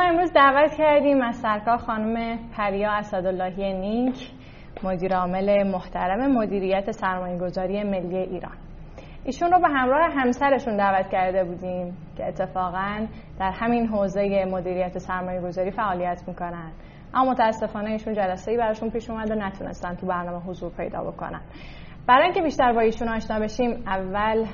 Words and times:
امروز 0.00 0.32
دعوت 0.32 0.74
کردیم 0.74 1.22
از 1.22 1.36
سرکار 1.36 1.76
خانم 1.76 2.38
پریا 2.56 2.90
اسداللهی 2.90 3.72
نیک 3.72 4.30
مدیر 4.82 5.16
عامل 5.16 5.70
محترم 5.70 6.32
مدیریت 6.32 6.90
سرمایه 6.90 7.38
گذاری 7.38 7.82
ملی 7.82 8.16
ایران. 8.16 8.56
ایشون 9.24 9.50
رو 9.52 9.60
به 9.60 9.68
همراه 9.68 10.10
همسرشون 10.12 10.76
دعوت 10.76 11.08
کرده 11.08 11.44
بودیم 11.44 11.96
که 12.16 12.26
اتفاقا 12.26 13.06
در 13.38 13.50
همین 13.50 13.86
حوزه 13.86 14.44
مدیریت 14.50 14.98
سرمایه 14.98 15.40
گذاری 15.40 15.70
فعالیت 15.70 16.22
می‌کنن. 16.28 16.72
اما 17.14 17.30
متاسفانه 17.30 17.90
ایشون 17.90 18.14
جلسه 18.14 18.50
ای 18.50 18.56
براشون 18.56 18.90
پیش 18.90 19.10
اومد 19.10 19.30
و 19.30 19.34
نتونستن 19.34 19.94
تو 19.94 20.06
برنامه 20.06 20.44
حضور 20.44 20.72
پیدا 20.76 21.02
بکنن. 21.04 21.40
برای 22.06 22.24
اینکه 22.24 22.42
بیشتر 22.42 22.72
با 22.72 22.80
ایشون 22.80 23.08
آشنا 23.08 23.40
بشیم 23.40 23.70
اول 23.86 24.46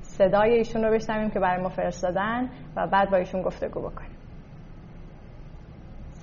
صدای 0.00 0.52
ایشون 0.52 0.84
رو 0.84 0.94
بشنویم 0.94 1.30
که 1.30 1.40
برای 1.40 1.62
ما 1.62 1.68
فرستادن 1.68 2.50
و 2.76 2.86
بعد 2.86 3.10
با 3.10 3.16
ایشون 3.16 3.42
گفتگو 3.42 3.80
بکنیم. 3.80 4.21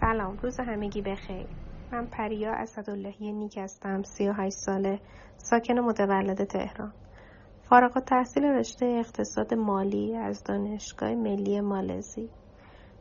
سلام 0.09 0.37
روز 0.37 0.59
همگی 0.59 1.01
بخیر. 1.01 1.47
من 1.91 2.05
پریا 2.05 2.53
اسداللهی 2.53 3.31
نیک 3.31 3.57
هستم 3.57 4.03
38 4.03 4.57
ساله 4.57 4.99
ساکن 5.37 5.79
متولد 5.79 6.43
تهران. 6.43 6.93
فارغ 7.61 7.97
التحصیل 7.97 8.43
رشته 8.43 8.85
اقتصاد 8.85 9.53
مالی 9.53 10.15
از 10.15 10.43
دانشگاه 10.43 11.15
ملی 11.15 11.61
مالزی. 11.61 12.29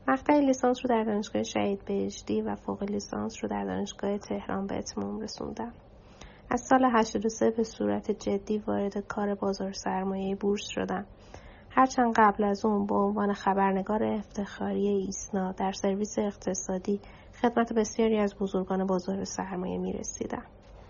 مقطع 0.09 0.41
لیسانس 0.41 0.79
رو 0.85 0.89
در 0.89 1.05
دانشگاه 1.05 1.43
شهید 1.43 1.85
بهشتی 1.85 2.43
و 2.43 2.57
فوق 2.57 2.83
لیسانس 2.83 3.35
رو 3.43 3.49
در 3.49 3.65
دانشگاه 3.65 4.19
تهران 4.19 4.67
به 4.67 4.79
اتمام 4.79 5.21
رسوندم. 5.21 5.73
از 6.51 6.61
سال 6.61 6.85
83 6.85 7.51
به 7.51 7.65
صورت 7.65 8.11
جدی 8.11 8.59
وارد 8.59 8.99
کار 8.99 9.35
بازار 9.35 9.73
سرمایه 9.73 10.37
بورس 10.37 10.67
شدم. 10.69 11.07
هرچند 11.79 12.15
قبل 12.17 12.45
از 12.45 12.65
اون 12.65 12.87
به 12.87 12.95
عنوان 12.95 13.33
خبرنگار 13.33 14.05
افتخاری 14.05 14.89
ایسنا 14.89 15.53
در 15.53 15.73
سرویس 15.73 16.19
اقتصادی 16.19 17.01
خدمت 17.43 17.73
بسیاری 17.73 18.19
از 18.19 18.35
بزرگان 18.41 18.87
بازار 18.87 19.25
سرمایه 19.25 19.79
می 19.79 19.93
رسیدم. 19.93 20.43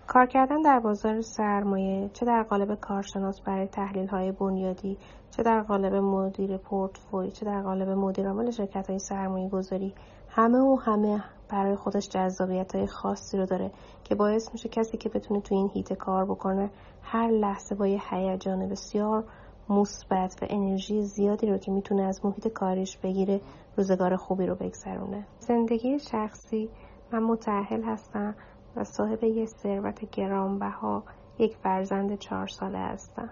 کار 0.07 0.25
کردن 0.25 0.61
در 0.61 0.79
بازار 0.79 1.21
سرمایه 1.21 2.09
چه 2.13 2.25
در 2.25 2.43
قالب 2.43 2.75
کارشناس 2.75 3.41
برای 3.41 3.67
تحلیل 3.67 4.07
های 4.07 4.31
بنیادی 4.31 4.97
چه 5.31 5.43
در 5.43 5.61
قالب 5.61 5.95
مدیر 5.95 6.57
پورتفوی 6.57 7.31
چه 7.31 7.45
در 7.45 7.61
قالب 7.61 7.89
مدیر 7.89 8.27
عامل 8.27 8.51
شرکت 8.51 8.89
های 8.89 8.99
سرمایه 8.99 9.49
گذاری 9.49 9.93
همه 10.29 10.57
و 10.57 10.75
همه 10.75 11.23
برای 11.49 11.75
خودش 11.75 12.09
جذابیت 12.09 12.75
های 12.75 12.87
خاصی 12.87 13.37
رو 13.37 13.45
داره 13.45 13.71
که 14.03 14.15
باعث 14.15 14.51
میشه 14.51 14.69
کسی 14.69 14.97
که 14.97 15.09
بتونه 15.09 15.41
تو 15.41 15.55
این 15.55 15.69
هیته 15.73 15.95
کار 15.95 16.25
بکنه 16.25 16.69
هر 17.01 17.27
لحظه 17.27 17.75
با 17.75 17.87
یه 17.87 18.01
هیجان 18.09 18.69
بسیار 18.69 19.23
مثبت 19.69 20.35
و 20.41 20.45
انرژی 20.49 21.01
زیادی 21.01 21.47
رو 21.47 21.57
که 21.57 21.71
می‌تونه 21.71 22.03
از 22.03 22.25
محیط 22.25 22.47
کاریش 22.47 22.97
بگیره 22.97 23.41
روزگار 23.77 24.15
خوبی 24.15 24.45
رو 24.45 24.55
بگذرونه. 24.55 25.27
زندگی 25.39 25.99
شخصی 25.99 26.69
من 27.11 27.23
متعهل 27.23 27.83
هستم 27.83 28.35
و 28.75 28.83
صاحب 28.83 29.23
یه 29.23 29.45
ثروت 29.45 30.11
گرانبها 30.11 31.03
یک 31.39 31.55
فرزند 31.55 32.17
چهار 32.17 32.47
ساله 32.47 32.79
هستم. 32.79 33.29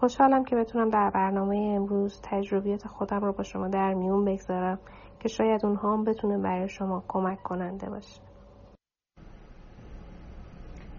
خوشحالم 0.00 0.44
که 0.44 0.56
بتونم 0.56 0.88
در 0.90 1.10
برنامه 1.10 1.74
امروز 1.76 2.20
تجربیات 2.22 2.86
خودم 2.86 3.20
رو 3.20 3.32
با 3.32 3.42
شما 3.42 3.68
در 3.68 3.94
میون 3.94 4.24
بگذارم 4.24 4.78
که 5.20 5.28
شاید 5.28 5.66
اونها 5.66 5.92
هم 5.92 6.04
بتونه 6.04 6.38
برای 6.38 6.68
شما 6.68 7.02
کمک 7.08 7.42
کننده 7.42 7.90
باشه. 7.90 8.20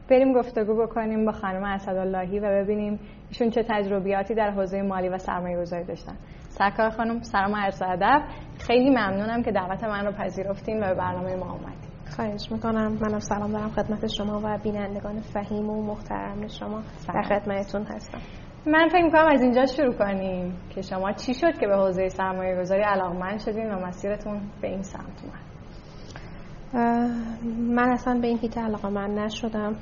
بریم 0.10 0.34
گفتگو 0.34 0.76
بکنیم 0.86 1.26
با 1.26 1.32
خانم 1.32 1.64
اسداللهی 1.64 2.40
و 2.40 2.64
ببینیم 2.64 3.00
ایشون 3.30 3.50
چه 3.50 3.66
تجربیاتی 3.70 4.36
در 4.36 4.52
حوزه 4.52 4.82
مالی 4.82 5.10
و 5.10 5.18
سرمایه 5.18 5.58
گذاری 5.58 5.84
داشتن. 5.84 6.16
سرکار 6.50 6.90
خانم 6.90 7.22
سلام 7.22 7.56
عرض 7.56 7.82
ادب. 7.82 8.22
خیلی 8.60 8.90
ممنونم 8.90 9.44
که 9.44 9.52
دعوت 9.52 9.84
من 9.84 10.06
رو 10.06 10.12
پذیرفتین 10.12 10.84
و 10.84 10.88
به 10.88 10.94
برنامه 10.94 11.36
ما 11.36 11.52
اومدین. 11.52 11.90
خواهش 12.16 12.52
می‌کنم. 12.52 12.98
منم 13.02 13.20
سلام 13.20 13.52
دارم 13.52 13.70
خدمت 13.70 14.08
شما 14.08 14.42
و 14.44 14.58
بینندگان 14.64 15.22
فهیم 15.22 15.70
و 15.70 15.84
محترم 15.84 16.48
شما 16.48 16.82
در 17.14 17.22
خدمتتون 17.22 17.84
هستم. 17.84 18.20
من 18.68 18.88
فکر 18.88 19.04
می‌کنم 19.04 19.28
از 19.32 19.42
اینجا 19.42 19.66
شروع 19.66 19.94
کنیم 19.94 20.54
که 20.70 20.82
شما 20.82 21.12
چی 21.12 21.34
شد 21.34 21.58
که 21.60 21.68
به 21.68 21.76
حوزه 21.76 22.10
سرمایه 22.10 22.60
گذاری 22.60 22.82
علاقمند 22.82 23.40
شدین 23.40 23.72
و 23.72 23.86
مسیرتون 23.88 24.42
به 24.62 24.68
این 24.68 24.82
سمت 24.82 25.24
اومد؟ 25.24 25.46
من 27.60 27.90
اصلا 27.92 28.20
به 28.22 28.28
این 28.28 28.38
هیت 28.38 28.58
علاقه 28.58 28.90
من 28.90 29.14
نشدم. 29.14 29.76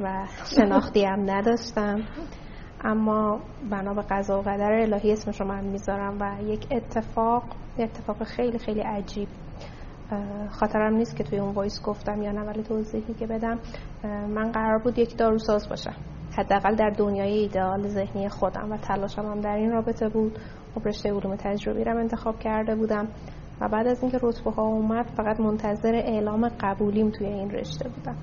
و 0.00 0.26
شناختی 0.56 1.04
هم 1.04 1.30
نداشتم. 1.30 2.00
اما 2.84 3.40
بنا 3.70 3.94
به 3.94 4.02
قضا 4.10 4.38
و 4.38 4.42
قدر 4.42 4.72
الهی 4.72 5.12
اسمش 5.12 5.40
رو 5.40 5.46
من 5.46 5.64
می‌ذارم 5.64 6.18
و 6.20 6.42
یک 6.42 6.66
اتفاق 6.70 7.42
اتفاق 7.78 8.24
خیلی 8.24 8.58
خیلی 8.58 8.80
عجیب. 8.80 9.28
خاطرم 10.50 10.94
نیست 10.94 11.16
که 11.16 11.24
توی 11.24 11.38
اون 11.38 11.54
وایس 11.54 11.82
گفتم 11.84 12.22
یا 12.22 12.32
نه 12.32 12.40
ولی 12.40 12.62
توضیحی 12.62 13.14
که 13.14 13.26
بدم. 13.26 13.58
من 14.04 14.52
قرار 14.52 14.78
بود 14.78 14.98
یک 14.98 15.16
داروساز 15.16 15.68
باشم. 15.68 15.94
حداقل 16.38 16.74
در 16.74 16.90
دنیای 16.90 17.38
ایدئال 17.38 17.88
ذهنی 17.88 18.28
خودم 18.28 18.72
و 18.72 18.76
تلاشم 18.76 19.22
هم 19.22 19.40
در 19.40 19.54
این 19.54 19.70
رابطه 19.70 20.08
بود. 20.08 20.38
خب 20.74 20.88
رشته 20.88 21.10
علوم 21.10 21.36
تجربی 21.36 21.84
رو 21.84 21.98
انتخاب 21.98 22.38
کرده 22.38 22.74
بودم. 22.74 23.08
و 23.60 23.68
بعد 23.68 23.86
از 23.86 24.02
اینکه 24.02 24.18
رتبه 24.22 24.50
ها 24.50 24.62
اومد 24.62 25.06
فقط 25.16 25.40
منتظر 25.40 25.94
اعلام 25.94 26.48
قبولیم 26.48 27.10
توی 27.10 27.26
این 27.26 27.50
رشته 27.50 27.88
بودم. 27.88 28.16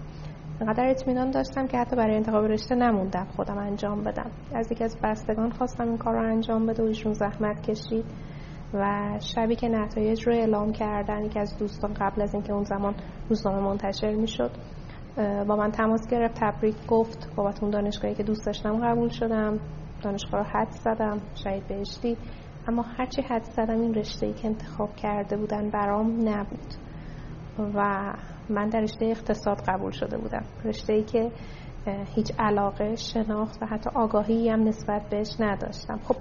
انقدر 0.61 0.89
اطمینان 0.89 1.31
داشتم 1.31 1.67
که 1.67 1.77
حتی 1.77 1.95
برای 1.95 2.15
انتخاب 2.15 2.45
رشته 2.45 2.75
نموندم 2.75 3.27
خودم 3.35 3.57
انجام 3.57 4.03
بدم. 4.03 4.31
از 4.55 4.71
یکی 4.71 4.83
از 4.83 4.97
بستگان 5.03 5.49
خواستم 5.49 5.87
این 5.87 5.97
کار 5.97 6.13
رو 6.13 6.31
انجام 6.31 6.65
بده 6.65 6.83
و 6.83 6.85
ایشون 6.85 7.13
زحمت 7.13 7.61
کشید 7.69 8.05
و 8.73 9.11
شبی 9.35 9.55
که 9.55 9.67
نتایج 9.67 10.27
رو 10.27 10.33
اعلام 10.33 10.71
کردن 10.71 11.25
یکی 11.25 11.39
از 11.39 11.57
دوستان 11.57 11.93
قبل 11.93 12.21
از 12.21 12.33
اینکه 12.33 12.53
اون 12.53 12.63
زمان 12.63 12.95
روزنامه 13.29 13.61
منتشر 13.61 14.15
می‌شد 14.15 14.51
با 15.17 15.55
من 15.55 15.71
تماس 15.71 16.07
گرفت 16.11 16.39
تبریک 16.39 16.87
گفت. 16.87 17.35
بابت 17.35 17.63
اون 17.63 17.71
دانشگاهی 17.71 18.15
که 18.15 18.23
دوست 18.23 18.45
داشتم 18.45 18.87
قبول 18.87 19.09
شدم. 19.09 19.59
دانشگاه 20.03 20.41
رو 20.41 20.45
حد 20.53 20.71
زدم 20.71 21.17
شهید 21.43 21.67
بهشتی. 21.67 22.17
اما 22.67 22.81
هرچی 22.81 23.21
حد 23.21 23.43
زدم 23.43 23.81
این 23.81 23.93
رشته 23.93 24.25
ای 24.25 24.33
که 24.33 24.47
انتخاب 24.47 24.95
کرده 24.95 25.37
بودن 25.37 25.69
برام 25.69 26.29
نبود. 26.29 26.88
و 27.75 28.13
من 28.49 28.69
در 28.69 28.79
رشته 28.79 29.05
اقتصاد 29.05 29.61
قبول 29.67 29.91
شده 29.91 30.17
بودم. 30.17 30.43
رشته 30.65 30.93
ای 30.93 31.03
که 31.03 31.31
هیچ 32.15 32.31
علاقه 32.39 32.95
شناخت 32.95 33.63
و 33.63 33.65
حتی 33.65 33.89
آگاهی 33.95 34.49
هم 34.49 34.63
نسبت 34.63 35.09
بهش 35.09 35.35
نداشتم. 35.39 35.99
خب 36.03 36.15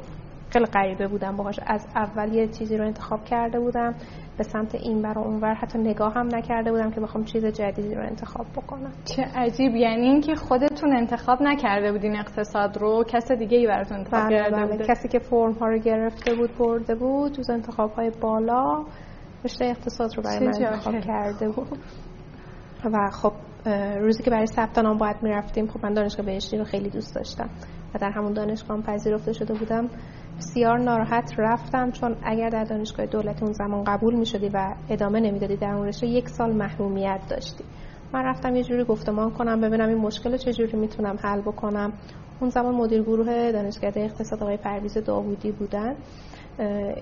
خیلی 0.50 0.66
غریبه 0.66 1.08
بودم 1.08 1.36
باهاش 1.36 1.60
از 1.66 1.86
اول 1.96 2.34
یه 2.34 2.48
چیزی 2.48 2.76
رو 2.76 2.84
انتخاب 2.84 3.24
کرده 3.24 3.60
بودم 3.60 3.94
به 4.38 4.44
سمت 4.44 4.74
این 4.74 5.02
بر 5.02 5.18
و 5.18 5.20
اونور 5.20 5.54
حتی 5.54 5.78
نگاه 5.78 6.14
هم 6.14 6.28
نکرده 6.34 6.70
بودم 6.70 6.90
که 6.90 7.00
بخوام 7.00 7.24
چیز 7.24 7.44
جدیدی 7.44 7.94
رو 7.94 8.02
انتخاب 8.02 8.46
بکنم. 8.56 8.92
چه 9.04 9.22
عجیب. 9.34 9.74
یعنی 9.76 10.06
اینکه 10.06 10.34
خودتون 10.34 10.96
انتخاب 10.96 11.42
نکرده 11.42 11.92
بودین 11.92 12.16
اقتصاد 12.16 12.78
رو 12.78 13.04
کس 13.04 13.32
دیگه 13.32 13.58
ای 13.58 13.66
براتون 13.66 13.96
انتخاب 13.96 14.28
بله 14.28 14.36
کرده 14.36 14.56
بله. 14.56 14.66
بوده. 14.66 14.84
کسی 14.84 15.08
که 15.08 15.18
فرم 15.18 15.52
ها 15.52 15.66
رو 15.66 15.78
گرفته 15.78 16.34
بود 16.34 16.50
برده 16.58 16.94
بود 16.94 17.32
جز 17.32 17.50
انتخاب 17.50 17.92
های 17.92 18.10
بالا. 18.20 18.84
رشته 19.44 19.64
اقتصاد 19.64 20.16
رو 20.16 20.22
برای 20.22 20.46
من. 20.46 20.64
انتخاب 20.64 21.00
کرده 21.00 21.48
بود 21.48 21.78
و 22.84 23.10
خب 23.10 23.32
روزی 24.00 24.22
که 24.22 24.30
برای 24.30 24.46
ثبت 24.46 24.78
نام 24.78 24.98
باید 24.98 25.16
می‌رفتیم 25.22 25.66
خب 25.66 25.86
من 25.86 25.92
دانشگاه 25.92 26.26
بهشتی 26.26 26.58
رو 26.58 26.64
خیلی 26.64 26.90
دوست 26.90 27.14
داشتم 27.14 27.50
و 27.94 27.98
در 27.98 28.10
همون 28.10 28.32
دانشگاه 28.32 28.76
هم 28.76 28.82
پذیرفته 28.82 29.32
شده 29.32 29.54
بودم. 29.54 29.88
بسیار 30.38 30.78
ناراحت 30.78 31.34
رفتم 31.38 31.90
چون 31.90 32.16
اگر 32.22 32.48
در 32.48 32.64
دانشگاه 32.64 33.06
دولتی 33.06 33.44
اون 33.44 33.52
زمان 33.52 33.84
قبول 33.84 34.14
می 34.14 34.26
شدی 34.26 34.48
و 34.48 34.74
ادامه 34.90 35.20
نمی‌دادی 35.20 35.56
در 35.56 35.70
اون 35.70 35.86
رشته 35.86 36.06
یک 36.06 36.28
سال 36.28 36.56
محرومیت 36.56 37.20
داشتی. 37.30 37.64
من 38.14 38.24
رفتم 38.24 38.56
یه 38.56 38.62
جوری 38.62 38.84
گفتمان 38.84 39.30
کنم 39.30 39.60
ببینم 39.60 39.88
این 39.88 39.98
مشکل 39.98 40.36
چجوری 40.36 40.76
می‌تونم 40.76 41.16
حل 41.22 41.40
بکنم. 41.40 41.92
اون 42.40 42.50
زمان 42.50 42.74
مدیر 42.74 43.02
گروه 43.02 43.52
دانشگاه 43.52 43.92
اقتصاد 43.96 44.42
آقای 44.42 44.56
پرویز 44.56 44.98
داوودی 44.98 45.52
بودن. 45.52 45.96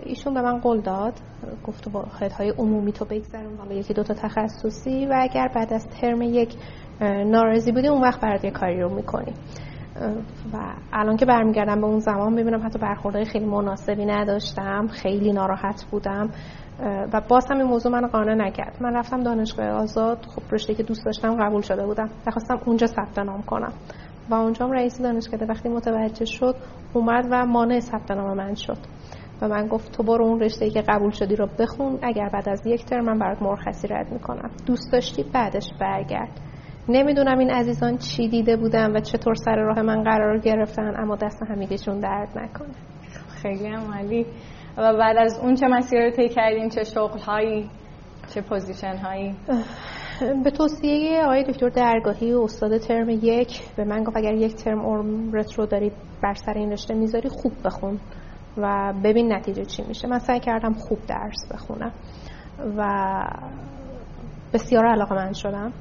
ایشون 0.05 0.35
به 0.35 0.43
من 0.43 0.59
قول 0.59 0.81
داد 0.81 1.15
گفت 1.67 1.89
واحدهای 1.93 2.51
عمومی 2.51 2.93
تو 2.93 3.05
بگذرون 3.05 3.57
حالا 3.59 3.75
یکی 3.75 3.95
دوتا 3.95 4.15
تخصصی 4.15 5.07
و 5.07 5.15
اگر 5.21 5.49
بعد 5.55 5.73
از 5.73 5.87
ترم 5.89 6.23
یک 6.23 6.55
ناراضی 7.27 7.73
بودی 7.73 7.89
اون 7.89 8.03
وقت 8.03 8.21
برات 8.21 8.45
یه 8.45 8.51
کاری 8.51 8.81
رو 8.81 8.95
می‌کنی. 8.95 9.33
و 10.53 10.57
الان 10.93 11.17
که 11.17 11.27
برمیگردم 11.27 11.81
به 11.81 11.87
اون 11.87 11.99
زمان 11.99 12.33
می‌بینم 12.33 12.67
حتی 12.67 12.79
برخوردهای 12.79 13.25
خیلی 13.25 13.45
مناسبی 13.45 14.07
نداشتم 14.07 14.87
خیلی 14.87 15.33
ناراحت 15.33 15.85
بودم. 15.91 16.31
و 17.13 17.21
باز 17.29 17.47
هم 17.51 17.59
این 17.59 17.67
موضوع 17.67 17.93
من 17.93 18.07
قانع 18.07 18.35
نکرد. 18.35 18.77
من 18.81 18.97
رفتم 18.97 19.23
دانشگاه 19.23 19.67
آزاد 19.67 20.27
خب 20.27 20.43
رشته 20.53 20.75
که 20.75 20.83
دوست 20.83 21.05
داشتم 21.05 21.37
قبول 21.45 21.61
شده 21.61 21.87
بودم. 21.87 22.11
و 22.27 22.31
خواستم 22.31 22.61
اونجا 22.67 22.87
ثبت 22.87 23.19
نام 23.19 23.43
کنم. 23.43 23.73
و 24.31 24.35
اونجا 24.35 24.67
هم 24.67 24.73
رئیس 24.73 25.01
دانشکده 25.01 25.47
وقتی 25.47 25.69
متوجه 25.69 26.25
شد 26.25 26.55
اومد 26.95 27.25
و 27.31 27.47
مانع 27.47 27.81
ثبت 27.81 28.11
نام 28.11 28.37
من 28.37 28.55
شد. 28.55 28.79
و 29.43 29.49
من 29.49 29.67
گفت 29.67 29.93
تو 29.93 30.03
برو 30.03 30.25
اون 30.25 30.41
رشته 30.41 30.65
ای 30.65 30.71
که 30.71 30.83
قبول 30.89 31.11
شدی 31.11 31.37
رو 31.37 31.49
بخون. 31.59 31.99
اگر 32.03 32.29
بعد 32.29 32.49
از 32.49 32.67
یک 32.67 32.85
ترم 32.85 33.05
من 33.05 33.19
برات 33.19 33.43
مرخصی 33.43 33.89
رد 33.89 34.13
می‌کنم. 34.13 34.51
دوست 34.67 34.93
داشتی 34.93 35.25
بعدش 35.35 35.67
برگرد. 35.81 36.41
نمی‌دونم 36.89 37.39
این 37.39 37.51
عزیزان 37.51 37.97
چی 37.97 38.29
دیده 38.29 38.57
بودن 38.57 38.97
و 38.97 39.01
چطور 39.01 39.35
سر 39.35 39.57
راه 39.57 39.83
من 39.83 40.03
قرار 40.03 40.39
گرفتن 40.39 41.01
اما 41.01 41.17
دست 41.17 41.43
همگیشون 41.49 42.01
درد 42.01 42.39
نکنه. 42.39 42.75
خیلی 43.43 43.67
عالی 43.67 44.27
و 44.77 44.97
بعد 44.99 45.17
از 45.17 45.41
اون 45.43 45.55
چه 45.55 45.67
مسیر 45.67 46.05
رو 46.05 46.11
طی 46.11 46.29
کردین 46.29 46.69
چه 46.69 46.85
شغل 46.85 47.19
هایی 47.19 47.71
چه 48.35 48.41
position 48.41 48.97
هایی 48.97 49.37
به 50.45 50.51
توصیه 50.51 51.25
آقای 51.25 51.45
دکتر 51.45 51.69
درگاهی 51.69 52.33
و 52.33 52.41
استاد 52.41 52.79
ترم 52.79 53.09
یک 53.09 53.75
به 53.77 53.85
من 53.85 54.05
گفت 54.05 54.17
اگر 54.17 54.35
یک 54.35 54.55
ترم 54.55 54.81
عمرت 54.81 55.53
رو 55.53 55.67
داری 55.67 55.93
بر 56.23 56.35
سر 56.35 56.53
این 56.53 56.73
رشته 56.73 56.95
می‌ذاری 56.95 57.29
خوب 57.29 57.53
بخون. 57.65 58.01
و 58.57 58.95
ببین 59.05 59.33
نتیجه 59.33 59.65
چی 59.65 59.83
میشه. 59.89 60.09
من 60.09 60.19
سعی 60.19 60.41
کردم 60.41 60.73
خوب 60.73 60.99
درس 61.09 61.53
بخونم 61.53 61.93
و 62.77 62.85
بسیار 64.53 64.87
علاقه 64.87 65.15
من 65.15 65.33
شدم 65.33 65.73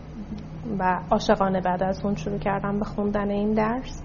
و 0.79 0.99
عاشقانه 1.11 1.61
بعد 1.61 1.83
از 1.83 2.05
اون 2.05 2.15
شروع 2.15 2.37
کردم 2.37 2.79
به 2.79 2.85
خوندن 2.85 3.29
این 3.29 3.53
درس. 3.53 4.01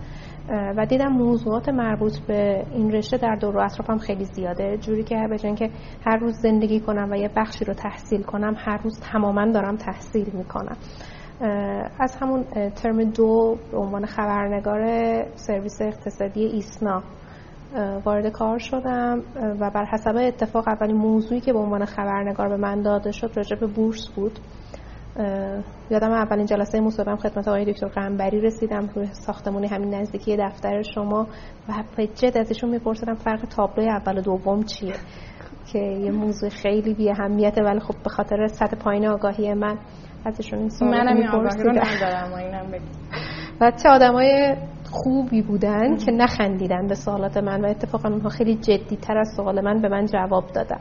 و 0.77 0.87
دیدم 0.87 1.09
موضوعات 1.09 1.69
مربوط 1.69 2.19
به 2.19 2.67
این 2.73 2.93
رشته 2.93 3.17
در 3.17 3.35
دور 3.35 3.57
و 3.57 3.61
اطرافم 3.61 3.99
خیلی 3.99 4.25
زیاده. 4.25 4.79
جوری 4.79 5.05
که 5.05 5.27
به 5.31 5.55
که 5.55 5.71
هر 6.07 6.17
روز 6.17 6.35
زندگی 6.35 6.81
کنم 6.81 7.11
و 7.11 7.17
یه 7.17 7.31
بخشی 7.37 7.65
رو 7.65 7.75
تحصیل 7.75 8.23
کنم 8.23 8.55
هر 8.59 8.77
روز 8.77 9.01
تماما 9.13 9.53
دارم 9.53 9.77
تحصیل 9.77 10.31
می‌کنم. 10.33 10.77
از 12.01 12.17
همون 12.21 12.45
ترم 12.71 13.05
دو 13.05 13.59
به 13.71 13.79
عنوان 13.79 14.07
خبرنگار 14.07 14.83
سرویس 15.35 15.83
اقتصادی 15.83 16.45
ایسنا. 16.45 17.03
وارد 18.05 18.27
کار 18.27 18.59
شدم 18.59 19.23
و 19.61 19.71
بر 19.71 19.85
حسب 19.85 20.17
اتفاق 20.17 20.69
اولین 20.69 20.97
موضوعی 20.97 21.41
که 21.41 21.53
به 21.53 21.59
عنوان 21.59 21.85
خبرنگار 21.85 22.49
به 22.49 22.57
من 22.57 22.83
داده 22.83 23.13
شد 23.13 23.33
راجع 23.37 23.57
به 23.57 23.67
بورس 23.67 24.09
بود. 24.17 24.39
یادم 25.91 26.13
اولین 26.13 26.47
جلسه 26.47 26.81
مصاحبه 26.81 27.17
خدمت 27.17 27.49
آقای 27.49 27.73
دکتر 27.73 27.89
قنبری 27.89 28.41
رسیدم 28.41 28.89
روی 28.95 29.07
ساختمون 29.07 29.65
همین 29.65 29.95
نزدیکی 29.95 30.37
دفتر 30.37 30.83
شما 30.83 31.27
و 31.69 31.73
به 31.97 32.07
جد 32.07 32.39
ازشون 32.39 32.71
میپرسیدم 32.71 33.15
فرق 33.15 33.41
تابلوی 33.41 33.89
اول 33.89 34.19
و 34.19 34.21
دوم 34.21 34.63
چیه 34.63 34.95
که 35.73 35.79
یه 35.79 36.11
موضوع 36.11 36.49
خیلی 36.49 36.95
بی 36.95 37.11
اهمیته 37.11 37.63
ولی 37.63 37.81
خب 37.81 37.95
به 38.05 38.11
خاطر 38.11 38.47
سطح 38.47 38.77
پایین 38.77 39.07
آگاهی 39.07 39.55
من 39.55 39.79
ازشون 40.25 40.59
این 40.59 40.69
سوال 40.69 40.91
منم 40.91 41.17
این 41.17 41.29
آگاهی 41.29 41.63
رو 41.63 41.71
ندارم 41.71 42.35
اینم 42.35 42.83
و 43.61 43.73
چه 43.83 43.89
آدمای 43.89 44.57
خوبی 44.91 45.43
بودن 45.43 45.97
که 45.97 46.13
نخندیدن 46.13 46.87
به 46.87 46.95
سوالات 46.95 47.37
من 47.37 47.65
و 47.65 47.67
اتفاقا 47.69 48.09
اونها 48.09 48.29
خیلی 48.29 48.55
جدی 48.55 48.97
تر 48.97 49.19
از 49.19 49.29
سوال 49.37 49.61
من 49.61 49.81
به 49.81 49.89
من 49.89 50.07
جواب 50.07 50.45
دادن. 50.55 50.81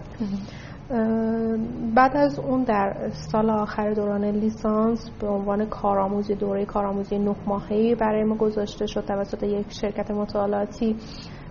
بعد 1.96 2.18
از 2.18 2.40
اون 2.40 2.64
در 2.64 3.10
سال 3.32 3.50
آخر 3.50 3.92
دوران 3.94 4.26
لیسانس 4.26 5.10
به 5.22 5.28
عنوان 5.28 5.66
کارآموزی 5.66 6.36
دوره 6.36 6.66
کارآموزی 6.66 7.20
نه 7.20 7.36
ماهه‌ای 7.48 7.96
برای 7.96 8.24
ما 8.24 8.36
گذاشته 8.36 8.86
شد 8.86 9.06
توسط 9.06 9.44
یک 9.44 9.66
شرکت 9.82 10.12
مطالعاتی. 10.12 10.96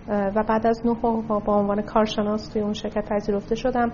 و 0.09 0.43
بعد 0.47 0.67
از 0.67 0.81
نه 0.85 0.95
ماه 1.03 1.43
با 1.43 1.55
عنوان 1.55 1.81
کارشناس 1.81 2.47
توی 2.47 2.61
اون 2.61 2.73
شرکت 2.73 3.09
پذیرفته 3.09 3.55
شدم. 3.55 3.91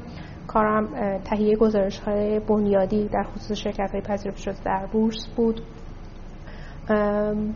کارم 0.47 0.88
تهیه 1.19 1.56
گزارش 1.56 2.00
های 2.00 2.39
بنیادی 2.39 3.07
در 3.07 3.23
خصوص 3.23 3.57
شرکت 3.57 3.91
های 3.91 4.01
پذیرفته 4.01 4.41
شده 4.41 4.63
در 4.65 4.88
بورس 4.94 5.27
بود. 5.35 5.61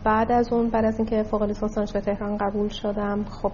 بعد 0.04 0.32
از 0.32 0.52
اون 0.52 0.70
بعد 0.70 0.84
از 0.84 0.98
اینکه 0.98 1.22
فوق 1.22 1.42
لیسانس 1.42 1.74
دانشگاه 1.74 2.02
تهران 2.02 2.36
قبول 2.36 2.68
شدم. 2.68 3.24
خب 3.24 3.52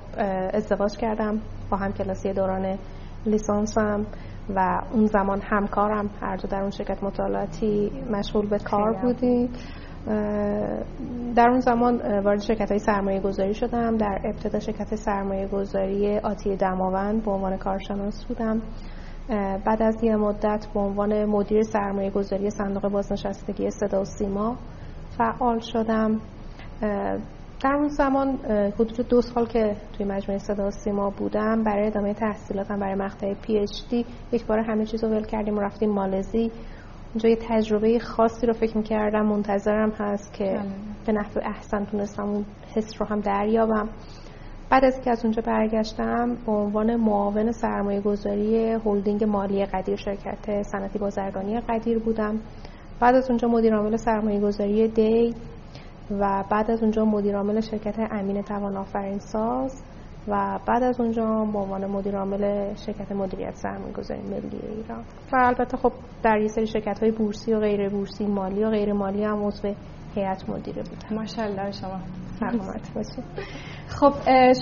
ازدواج 0.55 0.97
کردم 0.97 1.41
با 1.71 1.77
هم 1.77 1.93
کلاسی 1.93 2.33
دوران 2.33 2.79
لیسانسم 3.27 4.07
و 4.55 4.83
اون 4.93 5.07
زمان 5.07 5.41
همکارم 5.41 6.11
هر 6.21 6.37
دو 6.37 6.49
در 6.49 6.61
اون 6.61 6.71
شرکت 6.71 7.03
مطالعاتی 7.03 7.93
مشغول 8.11 8.47
به 8.47 8.59
کار 8.59 8.93
بودیم. 8.93 9.51
در 11.37 11.49
اون 11.49 11.61
زمان 11.61 12.21
وارد 12.21 12.41
شرکت 12.41 12.71
های 12.71 12.79
سرمایه 12.79 13.21
گذاری 13.21 13.55
شدم. 13.55 13.97
در 13.97 14.21
ابتدا 14.25 14.61
شرکت 14.61 14.95
سرمایه 14.95 15.47
گذاری 15.47 16.19
آتی 16.19 16.57
دماوند 16.57 17.25
به 17.25 17.31
عنوان 17.31 17.57
کارشناس 17.57 18.25
بودم. 18.25 18.63
بعد 19.65 19.83
از 19.83 20.05
یه 20.05 20.17
مدت 20.17 20.67
به 20.75 20.81
عنوان 20.81 21.25
مدیر 21.25 21.63
سرمایه 21.63 22.11
گذاری 22.11 22.51
صندوق 22.51 22.89
بازنشستگی 22.89 23.71
صدا 23.71 24.01
و 24.01 24.05
سیما 24.05 24.57
فعال 25.19 25.59
شدم. 25.59 26.21
در 27.63 27.75
اون 27.75 27.89
زمان 27.89 28.39
حدود 28.75 29.09
دو 29.09 29.23
سال 29.23 29.47
که 29.47 29.77
توی 29.93 30.07
مجموعه 30.07 30.39
صدا 30.39 30.71
سیما 30.71 31.11
بودم 31.11 31.63
برای 31.63 31.87
ادامه 31.87 32.15
تحصیلاتم 32.15 32.79
برای 32.79 32.95
مقطع 32.95 33.35
پی 33.35 33.59
اچ 33.59 33.89
دی 33.91 34.07
یک 34.33 34.47
بار 34.47 34.59
همه 34.59 34.87
چیز 34.87 35.05
رو 35.05 35.11
ول 35.11 35.25
کردیم 35.25 35.59
و 35.59 35.61
رفتیم 35.61 35.91
مالزی. 35.91 36.51
اونجا 37.15 37.29
یه 37.29 37.39
تجربه 37.49 37.99
خاصی 37.99 38.47
رو 38.47 38.53
فکر 38.53 38.77
می‌کردم 38.77 39.27
منتظرم 39.27 39.91
هست 39.91 40.33
که 40.33 40.45
بله. 40.45 40.63
به 41.07 41.13
نحو 41.13 41.41
احسن 41.43 41.85
تونستم 41.85 42.23
اون 42.23 42.45
حس 42.75 42.91
رو 43.01 43.07
هم 43.07 43.21
دریابم. 43.21 43.89
بعد 44.71 44.85
از 44.85 45.01
که 45.01 45.11
از 45.11 45.25
اونجا 45.25 45.43
برگشتم 45.47 46.37
به 46.47 46.53
عنوان 46.53 46.97
معاون 46.97 47.53
سرمایه 47.53 48.01
گذاری 48.01 48.73
هلدینگ 48.73 49.25
مالی 49.25 49.67
قدیر 49.67 49.97
شرکت 49.97 50.63
صنعتی 50.63 50.99
بازرگانی 50.99 51.61
قدیر 51.61 51.99
بودم. 51.99 52.39
بعد 53.01 53.15
از 53.15 53.29
اونجا 53.31 53.49
مدیر 53.49 53.75
عامل 53.75 53.97
سرمایه 53.97 54.41
گذاری 54.41 54.89
دی 54.89 55.35
و 56.11 56.45
بعد 56.51 56.71
از 56.71 56.83
اونجا 56.83 57.05
مدیر 57.05 57.37
عامل 57.37 57.61
شرکت 57.61 57.99
امین 58.11 58.43
توان 58.43 58.77
آفرین 58.77 59.19
ساز 59.19 59.83
و 60.29 60.59
بعد 60.67 60.83
از 60.83 61.01
اونجا 61.01 61.25
به 61.25 61.59
عنوان 61.59 61.87
مدیر 61.87 62.17
عامل 62.17 62.75
شرکت 62.75 63.13
مدیریت 63.13 63.55
سرمایه‌گذاری 63.55 64.23
ملی 64.23 64.61
ایران. 64.77 65.05
و 65.33 65.37
البته 65.37 65.77
خب 65.77 65.93
در 66.23 66.41
یه 66.41 66.49
سری 66.49 66.67
شرکت 66.67 67.03
های 67.03 67.11
بورسی 67.11 67.53
و 67.53 67.61
غیر 67.61 67.89
بورسی 67.89 68.27
مالی 68.27 68.65
و 68.65 68.71
غیر 68.71 68.93
مالی 68.93 69.25
هم 69.25 69.45
عضو 69.47 69.75
هیئت 70.15 70.49
مدیره 70.49 70.83
بودم 70.83 71.17
ماشاءالله 71.17 71.71
شما 71.71 72.01
سلامت 72.41 72.95
باشید 72.95 73.25
خب 74.01 74.13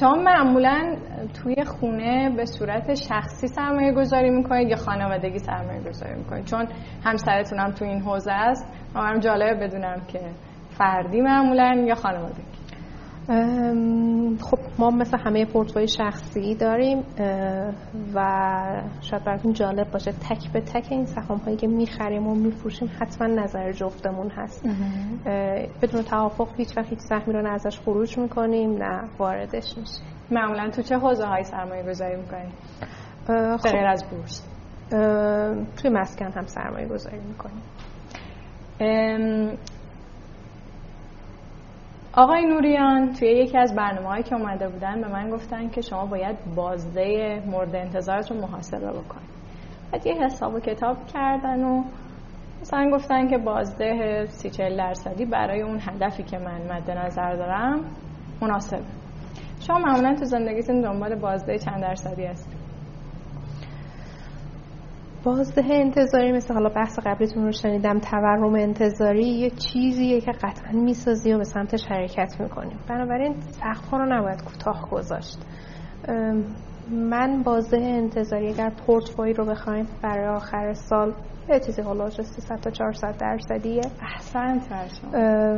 شما 0.00 0.14
معمولا 0.14 0.96
توی 1.42 1.64
خونه 1.64 2.30
به 2.36 2.44
صورت 2.44 2.94
شخصی 2.94 3.46
سرمایه 3.46 3.92
گذاری 3.92 4.30
می‌کنید 4.30 4.68
یا 4.68 4.76
خانوادگی 4.76 5.38
سرمایه 5.38 5.80
گذاری 5.80 6.14
می‌کنید؟ 6.14 6.44
چون 6.44 6.68
همسرتون 7.04 7.58
هم 7.58 7.70
تو 7.70 7.84
این 7.84 8.00
حوزه 8.00 8.32
است. 8.32 8.66
و 8.94 8.98
من 8.98 9.20
جالبه 9.20 9.66
بدونم 9.66 10.00
که 10.08 10.20
فردی 10.78 11.20
معمولا 11.20 11.84
یا 11.86 11.94
خانواده 11.94 12.42
خب 14.40 14.58
ما 14.78 14.90
مثل 14.90 15.18
همه 15.18 15.44
پورتفوی 15.44 15.88
شخصی 15.88 16.54
داریم 16.54 17.04
و 18.14 18.20
شاید 19.00 19.24
براتون 19.24 19.52
جالب 19.52 19.90
باشه 19.90 20.12
تک 20.12 20.52
به 20.52 20.60
تک 20.60 20.86
این 20.90 21.06
سهام 21.06 21.38
هایی 21.38 21.56
که 21.56 21.66
می‌خریم 21.66 22.26
و 22.26 22.34
میفروشیم 22.34 22.90
حتما 23.00 23.26
نظر 23.26 23.72
جفتمون 23.72 24.30
هست. 24.30 24.66
بدون 25.82 26.02
توافق 26.02 26.48
هیچ 26.56 26.76
وقت 26.76 26.88
هیچ 26.88 26.98
سهمی 26.98 27.32
رو 27.32 27.42
نه 27.42 27.48
ازش 27.48 27.80
خروج 27.80 28.18
می‌کنیم 28.18 28.76
نه 28.76 29.00
واردش 29.18 29.78
میشه. 29.78 30.00
معمولا 30.30 30.70
تو 30.70 30.82
چه 30.82 30.98
حوزه 30.98 31.24
های 31.24 31.44
سرمایه 31.44 31.82
گذاری 31.82 32.16
می‌کنیم 32.16 32.52
خب 33.58 33.76
از 33.86 34.04
بورس. 34.10 34.46
توی 35.76 35.90
مسکن 35.90 36.32
هم 36.32 36.46
سرمایه 36.46 36.88
گذاری 36.88 37.20
می‌کنیم 37.20 37.62
آقای 42.16 42.46
نوریان 42.46 43.12
توی 43.12 43.28
یکی 43.28 43.58
از 43.58 43.74
برنامه 43.74 44.08
هایی 44.08 44.22
که 44.22 44.34
اومده 44.34 44.68
بودن 44.68 45.00
به 45.00 45.08
من 45.08 45.30
گفتن 45.30 45.68
که 45.68 45.80
شما 45.80 46.06
باید 46.06 46.36
بازده 46.56 47.42
مورد 47.46 47.76
انتظارت 47.76 48.30
رو 48.30 48.40
محاسبه 48.40 48.90
بکنید. 48.90 49.30
بعد 49.92 50.06
یه 50.06 50.14
حساب 50.14 50.54
و 50.54 50.60
کتاب 50.60 51.06
کردن 51.06 51.64
و 51.64 51.84
مثلا 52.60 52.90
گفتن 52.92 53.28
که 53.28 53.38
بازده 53.38 54.24
سی 54.28 54.50
چل 54.50 54.76
درصدی 54.76 55.24
برای 55.24 55.62
اون 55.62 55.78
هدفی 55.80 56.22
که 56.22 56.38
من 56.38 56.60
مد 56.72 56.90
نظر 56.90 57.32
دارم 57.36 57.80
مناسبه. 58.42 58.84
شما 59.60 59.78
معمولا 59.78 60.14
تو 60.14 60.24
زندگیتون 60.24 60.80
دنبال 60.80 61.14
بازده 61.14 61.58
چند 61.58 61.80
درصدی 61.80 62.24
هستید؟ 62.24 62.53
بازده 65.24 65.74
انتظاری 65.74 66.32
مثل 66.32 66.54
حالا 66.54 66.68
بحث 66.68 66.98
قبلیتون 66.98 67.44
رو 67.44 67.52
شنیدم 67.52 67.98
تورم 67.98 68.54
انتظاری 68.54 69.26
یه 69.26 69.50
چیزیه 69.50 70.20
که 70.20 70.32
قطعا 70.32 70.72
می‌سازی 70.72 71.32
و 71.32 71.38
به 71.38 71.44
سمتش 71.44 71.86
حرکت 71.86 72.40
می‌کنیم 72.40 72.78
بنابراین 72.88 73.40
سخت 73.40 73.92
رو 73.92 74.06
نباید 74.06 74.42
کوتاه 74.42 74.88
گذاشت. 74.90 75.38
من 76.90 77.42
بازده 77.42 77.84
انتظاری 77.84 78.48
اگر 78.48 78.70
پورتفوی 78.86 79.32
رو 79.32 79.44
بخوایم 79.44 79.86
برای 80.02 80.26
آخر 80.26 80.72
سال 80.72 81.14
یه 81.48 81.60
چیزی 81.60 81.82
هلاش 81.82 82.20
300 82.20 82.56
تا 82.60 82.70
400 82.70 83.16
درصدیه. 83.18 83.80
احسن 84.02 84.60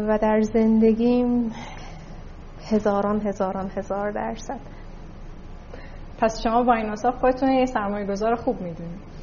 و 0.09 0.19
در 0.23 0.41
زندگیم 0.41 1.53
هزاران 2.71 3.21
هزاران 3.27 3.71
هزار 3.77 4.11
درصد. 4.11 4.61
پس 6.21 6.43
شما 6.43 6.63
با 6.63 6.75
این 6.75 6.91
اصاف 6.91 7.15
خودتون 7.15 7.51
یه 7.51 7.67
سرمایه 7.67 8.07
گذار 8.07 8.35
خوب 8.35 8.61
می‌دونید. 8.61 9.16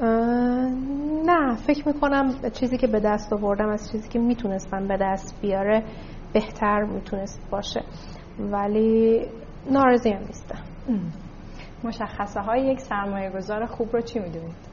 نه 0.00 1.56
فکر 1.56 1.88
می‌کنم 1.88 2.30
چیزی 2.52 2.78
که 2.78 2.86
به 2.86 3.00
دست 3.00 3.32
آوردم 3.32 3.68
از 3.68 3.90
چیزی 3.92 4.08
که 4.08 4.18
می‌تونستم 4.18 4.88
به 4.88 4.96
دست 5.00 5.40
بیاره 5.42 5.84
بهتر 6.32 6.82
می‌تونست 6.82 7.50
باشه. 7.50 7.84
ولی 8.38 9.26
نارضی 9.70 10.10
هم 10.10 10.22
نیستم. 10.22 10.58
مشخصه 11.84 12.40
های 12.40 12.66
یک 12.66 12.80
سرمایه 12.80 13.30
گذار 13.30 13.66
خوب 13.66 13.88
رو 13.92 14.00
چی 14.00 14.18
می‌دونید؟ 14.18 14.70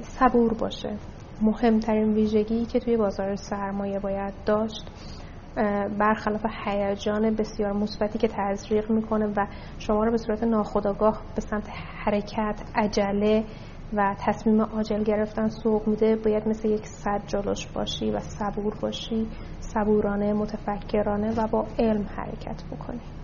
صبور 0.00 0.54
باشه. 0.54 0.96
مهمترین 1.42 2.14
ویژگی 2.14 2.64
که 2.64 2.80
توی 2.80 2.96
بازار 2.96 3.36
سرمایه 3.36 3.98
باید 3.98 4.34
داشت 4.46 4.90
برخلاف 5.98 6.46
هیجان 6.66 7.34
بسیار 7.34 7.72
مثبتی 7.72 8.18
که 8.18 8.28
تزریق 8.28 8.90
می‌کنه 8.90 9.26
و 9.36 9.46
شما 9.78 10.04
رو 10.04 10.10
به 10.10 10.16
صورت 10.16 10.44
ناخودآگاه 10.44 11.22
به 11.34 11.40
سمت 11.40 11.68
حرکت 12.04 12.62
عجله 12.74 13.44
و 13.92 14.16
تصمیم 14.18 14.60
عاجل 14.60 15.02
گرفتن 15.02 15.48
سوق 15.48 15.88
میده 15.88 16.16
باید 16.16 16.48
مثل 16.48 16.68
یک 16.68 16.86
صد 16.86 17.22
جلوش 17.26 17.66
باشی 17.66 18.10
و 18.10 18.18
صبور 18.18 18.74
باشی 18.82 19.28
صبورانه 19.60 20.32
متفکرانه 20.32 21.34
و 21.34 21.46
با 21.46 21.66
علم 21.78 22.06
حرکت 22.16 22.64
بکنی. 22.72 23.17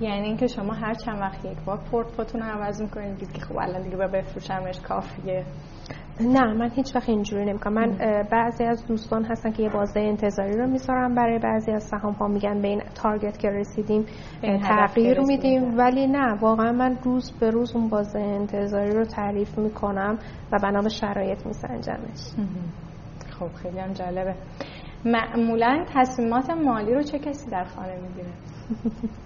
یعنی 0.00 0.26
اینکه 0.26 0.46
شما 0.46 0.72
هر 0.72 0.94
چند 0.94 1.20
وقت 1.20 1.44
یک 1.44 1.58
بار 1.66 1.78
پورتفوتون 1.90 2.40
رو 2.40 2.46
عوض 2.46 2.82
می‌کنید 2.82 3.32
که 3.32 3.40
خب 3.40 3.56
الان 3.58 3.82
دیگه 3.82 3.96
بفروشمش 3.96 4.80
کافیه. 4.80 5.44
نه 6.20 6.54
من 6.54 6.70
هیچ 6.70 6.96
وقت 6.96 7.08
اینجوری 7.08 7.44
نمی‌کنم. 7.44 7.74
من 7.74 7.98
بعضی 8.30 8.64
از 8.64 8.86
دوستان 8.86 9.24
هستن 9.24 9.50
که 9.50 9.62
یه 9.62 9.68
بازه 9.70 10.00
انتظاری 10.00 10.56
رو 10.56 10.66
می‌ذارم 10.66 11.14
برای 11.14 11.38
بعضی 11.38 11.72
از 11.72 11.82
سهام 11.82 12.12
ها 12.12 12.28
میگن 12.28 12.62
به 12.62 12.68
این 12.68 12.82
تارگت 12.94 13.38
که 13.38 13.48
رسیدیم 13.48 14.06
تغییر 14.42 15.20
میدیم. 15.20 15.78
ولی 15.78 16.06
نه 16.06 16.38
واقعا 16.40 16.72
من 16.72 16.98
روز 17.02 17.32
به 17.40 17.50
روز 17.50 17.76
اون 17.76 17.88
بازه 17.88 18.18
انتظاری 18.18 18.90
رو 18.90 19.04
تعریف 19.04 19.58
می‌کنم 19.58 20.18
و 20.52 20.58
بنا 20.62 20.80
به 20.82 20.88
شرایط 20.88 21.46
میسنجمش. 21.46 22.20
خب 23.38 23.52
خیلی 23.62 23.78
هم 23.78 23.92
جالبه. 23.92 24.34
معمولا 25.04 25.84
تصمیمات 25.94 26.50
مالی 26.50 26.94
رو 26.94 27.02
چه 27.02 27.18
کسی 27.18 27.50
در 27.50 27.64
خانه 27.64 27.94
می‌گیره؟ 28.00 28.30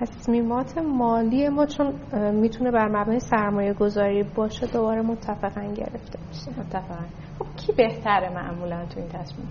تصمیمات 0.00 0.78
مالی 0.78 1.48
ما 1.48 1.66
چون 1.66 1.94
می‌تونه 2.32 2.70
بر 2.70 2.88
مبنای 2.88 3.20
سرمایه 3.20 3.72
گذاری 3.72 4.22
باشه 4.22 4.66
دوباره 4.66 5.02
متفقا 5.02 5.62
گرفته 5.62 6.18
میشه. 6.28 6.60
متفقا. 6.60 7.04
خب 7.38 7.46
کی 7.56 7.72
بهتره 7.72 8.34
معمولا 8.34 8.86
تو 8.86 9.00
این 9.00 9.08
تصمیم؟ 9.08 9.48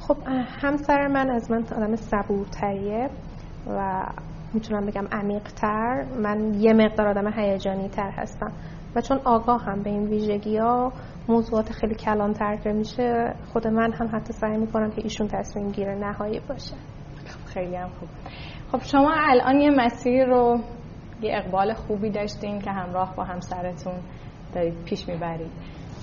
خب 0.00 0.16
همسر 0.62 1.06
من 1.06 1.30
از 1.30 1.50
من 1.50 1.62
آدم 1.62 1.96
صبورتریه 1.96 3.10
و 3.66 4.06
می‌تونم 4.54 4.86
بگم 4.86 5.06
عمیقتر. 5.12 6.04
من 6.22 6.54
یه 6.54 6.72
مقدار 6.72 7.08
آدم 7.08 7.32
هیجانی 7.32 7.88
تر 7.88 8.10
هستم 8.10 8.52
و 8.96 9.00
چون 9.00 9.20
آگاه 9.24 9.64
هم 9.64 9.82
به 9.82 9.90
این 9.90 10.04
ویژگی 10.04 10.56
ها 10.56 10.92
موضوعات 11.28 11.72
خیلی 11.72 11.94
کلانتر 11.94 12.56
که 12.56 12.72
میشه 12.72 13.34
خود 13.52 13.66
من 13.66 13.92
هم 13.92 14.10
حتی 14.12 14.32
سعی 14.32 14.56
می‌کنم 14.56 14.90
که 14.90 15.02
ایشون 15.02 15.28
تصمیم 15.28 15.70
گیره 15.70 15.94
نهایی 15.94 16.40
باشه. 16.48 16.74
خیلی 17.54 17.76
هم 17.76 17.88
خوب. 17.88 18.08
خب 18.72 18.82
شما 18.82 19.14
الان 19.16 19.60
یه 19.60 19.70
مسیر 19.70 20.24
رو 20.24 20.58
یه 21.22 21.36
اقبال 21.36 21.74
خوبی 21.74 22.10
داشتین 22.10 22.58
که 22.58 22.70
همراه 22.70 23.16
با 23.16 23.24
همسرتون 23.24 23.94
دارید 24.54 24.84
پیش 24.84 25.08
می‌برید. 25.08 25.50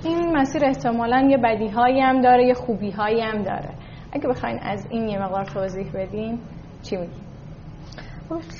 این 0.03 0.37
مسیر 0.37 0.65
احتمالا 0.65 1.27
یه 1.29 1.37
بدیهایی 1.37 2.01
هم 2.01 2.21
داره 2.21 2.47
یه 2.47 2.53
خوبی 2.53 2.91
هایی 2.91 3.21
هم 3.21 3.43
داره. 3.43 3.69
اگه 4.11 4.27
بخواین 4.27 4.59
از 4.61 4.87
این 4.89 5.07
یه 5.07 5.19
مقدار 5.19 5.45
توضیح 5.45 5.91
بدین 5.93 6.39
چی 6.83 6.97
میگین 6.97 7.21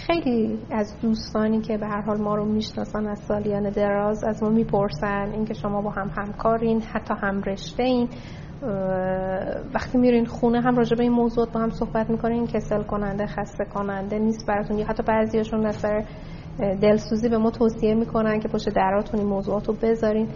خیلی 0.07 0.59
از 0.71 1.01
دوستانی 1.01 1.61
که 1.61 1.77
به 1.77 1.87
هر 1.87 2.01
حال 2.01 2.21
ما 2.21 2.35
رو 2.35 2.45
می‌شناسن 2.45 3.07
از 3.07 3.19
سالیان 3.19 3.69
دراز 3.69 4.23
از 4.23 4.43
ما 4.43 4.49
می‌پرسن 4.49 5.31
اینکه 5.33 5.53
شما 5.53 5.81
با 5.81 5.89
هم 5.89 6.11
همکارین 6.17 6.81
حتی 6.81 7.13
هم 7.21 7.41
رشته 7.41 7.83
این 7.83 8.09
وقتی 9.73 9.97
میرین 9.97 10.25
خونه 10.25 10.61
هم 10.61 10.75
راجع 10.75 10.95
به 10.95 11.03
این 11.03 11.11
موضوع 11.11 11.47
با 11.53 11.59
هم 11.59 11.69
صحبت 11.69 12.09
می‌کنین 12.09 12.47
کسل 12.47 12.83
کننده 12.83 13.25
خسته 13.25 13.65
کننده 13.65 14.19
نیست 14.19 14.47
براتون. 14.47 14.79
یا 14.79 14.85
حتی 14.85 15.03
بعضیاشون 15.03 15.71
سر 15.71 16.05
دلسوزی 16.81 17.29
به 17.29 17.37
ما 17.37 17.51
توصیه 17.51 17.95
می‌کنن 17.95 18.39
که 18.39 18.47
پشت 18.47 18.69
دراتون 18.69 19.19
این 19.19 19.29
موضوعات 19.29 19.67
رو 19.67 19.73
بذارین. 19.81 20.27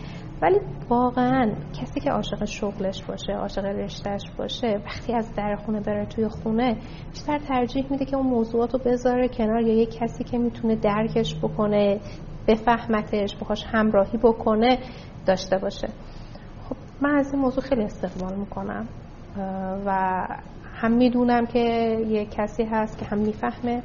ولی 0.41 0.60
واقعا 0.89 1.51
کسی 1.82 2.00
که 2.00 2.10
عاشق 2.10 2.46
شغلش 2.46 3.03
باشه 3.03 3.34
عاشق 3.34 3.65
رشتهش 3.65 4.32
باشه 4.38 4.82
وقتی 4.86 5.13
از 5.13 5.36
در 5.36 5.55
خونه 5.55 5.79
بره 5.79 6.05
توی 6.05 6.27
خونه 6.27 6.77
بیشتر 7.12 7.38
ترجیح 7.38 7.86
میده 7.91 8.05
که 8.05 8.15
اون 8.15 8.27
موضوعات 8.27 8.74
رو 8.74 8.79
بذاره 8.86 9.27
کنار 9.27 9.62
یا 9.62 9.74
یک 9.74 9.98
کسی 10.00 10.24
که 10.24 10.38
می‌تونه 10.38 10.75
درکش 10.75 11.36
بکنه 11.36 12.00
بفهمتش 12.48 13.36
بخواش 13.41 13.65
همراهی 13.67 14.17
بکنه 14.17 14.79
داشته 15.25 15.58
باشه. 15.58 15.88
من 17.02 17.16
از 17.16 17.34
این 17.34 17.42
موضوع 17.42 17.64
خیلی 17.64 17.84
استقبال 17.84 18.34
می‌کنم 18.36 18.88
و 19.86 19.92
هم 20.75 20.92
می‌دونم 20.92 21.46
که 21.46 21.60
یه 22.08 22.25
کسی 22.25 22.64
هست 22.64 22.98
که 22.98 23.06
هم 23.06 23.18
می‌فهمه 23.18 23.84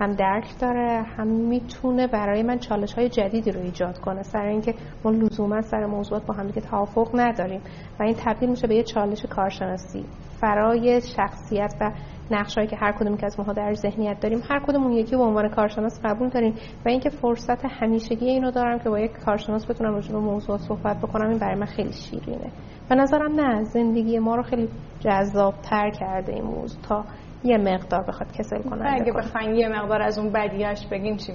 هم 0.00 0.12
درک 0.12 0.58
داره 0.60 1.02
هم 1.16 1.26
می‌تونه 1.26 2.06
برای 2.06 2.42
من 2.42 2.58
چالش 2.58 2.94
های 2.94 3.08
جدیدی 3.08 3.52
رو 3.52 3.60
ایجاد 3.60 3.98
کنه. 3.98 4.22
سر 4.22 4.44
اینکه 4.44 4.74
ما 5.04 5.10
لزوما 5.10 5.62
سر 5.62 5.86
موضوعات 5.86 6.26
با 6.26 6.34
هم 6.34 6.46
دیگه 6.46 6.60
توافق 6.60 7.10
نداریم 7.14 7.60
و 8.00 8.02
این 8.02 8.14
تبدیل 8.18 8.50
میشه 8.50 8.66
به 8.66 8.74
یه 8.74 8.82
چالش 8.82 9.26
کارشناسی. 9.26 10.04
فرای 10.40 11.00
شخصیت 11.00 11.74
و 11.80 11.92
نقشهایی 12.30 12.68
که 12.68 12.76
هر 12.76 12.92
کدوم 12.92 13.16
که 13.16 13.26
از 13.26 13.38
ماها 13.38 13.52
در 13.52 13.74
ذهنیت 13.74 14.20
داریم 14.20 14.42
هر 14.48 14.60
کدوم 14.66 14.92
یکی 14.92 15.16
به 15.16 15.22
عنوان 15.22 15.48
کارشناس 15.48 16.00
قبول 16.04 16.28
داریم 16.28 16.54
و 16.86 16.88
اینکه 16.88 17.10
فرصت 17.10 17.64
همیشگی 17.64 18.28
اینو 18.30 18.50
دارم 18.50 18.78
که 18.78 18.88
با 18.90 19.00
یک 19.00 19.12
کارشناس 19.12 19.66
بتونم 19.66 19.94
راجع 19.94 20.12
به 20.12 20.18
موضوع 20.18 20.58
صحبت 20.58 20.96
بکنم 20.96 21.28
این 21.28 21.38
برای 21.38 21.54
من 21.54 21.66
خیلی 21.66 21.92
شیرینه. 21.92 22.50
به 22.88 22.94
نظرم 22.94 23.40
نه 23.40 23.64
زندگی 23.64 24.18
ما 24.18 24.36
رو 24.36 24.42
خیلی 24.42 24.68
جذاب 25.00 25.54
تر 25.62 25.90
کرده 25.90 26.32
این 26.32 26.44
موضوع 26.44 26.82
تا 26.82 27.04
یه 27.44 27.58
مقدار 27.58 28.04
بخواد 28.08 28.32
کسل 28.32 28.62
کنه 28.62 28.92
اگه 28.92 29.12
بخواین 29.12 29.54
یه 29.54 29.68
مقدار 29.68 30.02
از 30.02 30.18
اون 30.18 30.32
بدیاش 30.32 30.86
بگیم 30.86 31.16
چی 31.16 31.32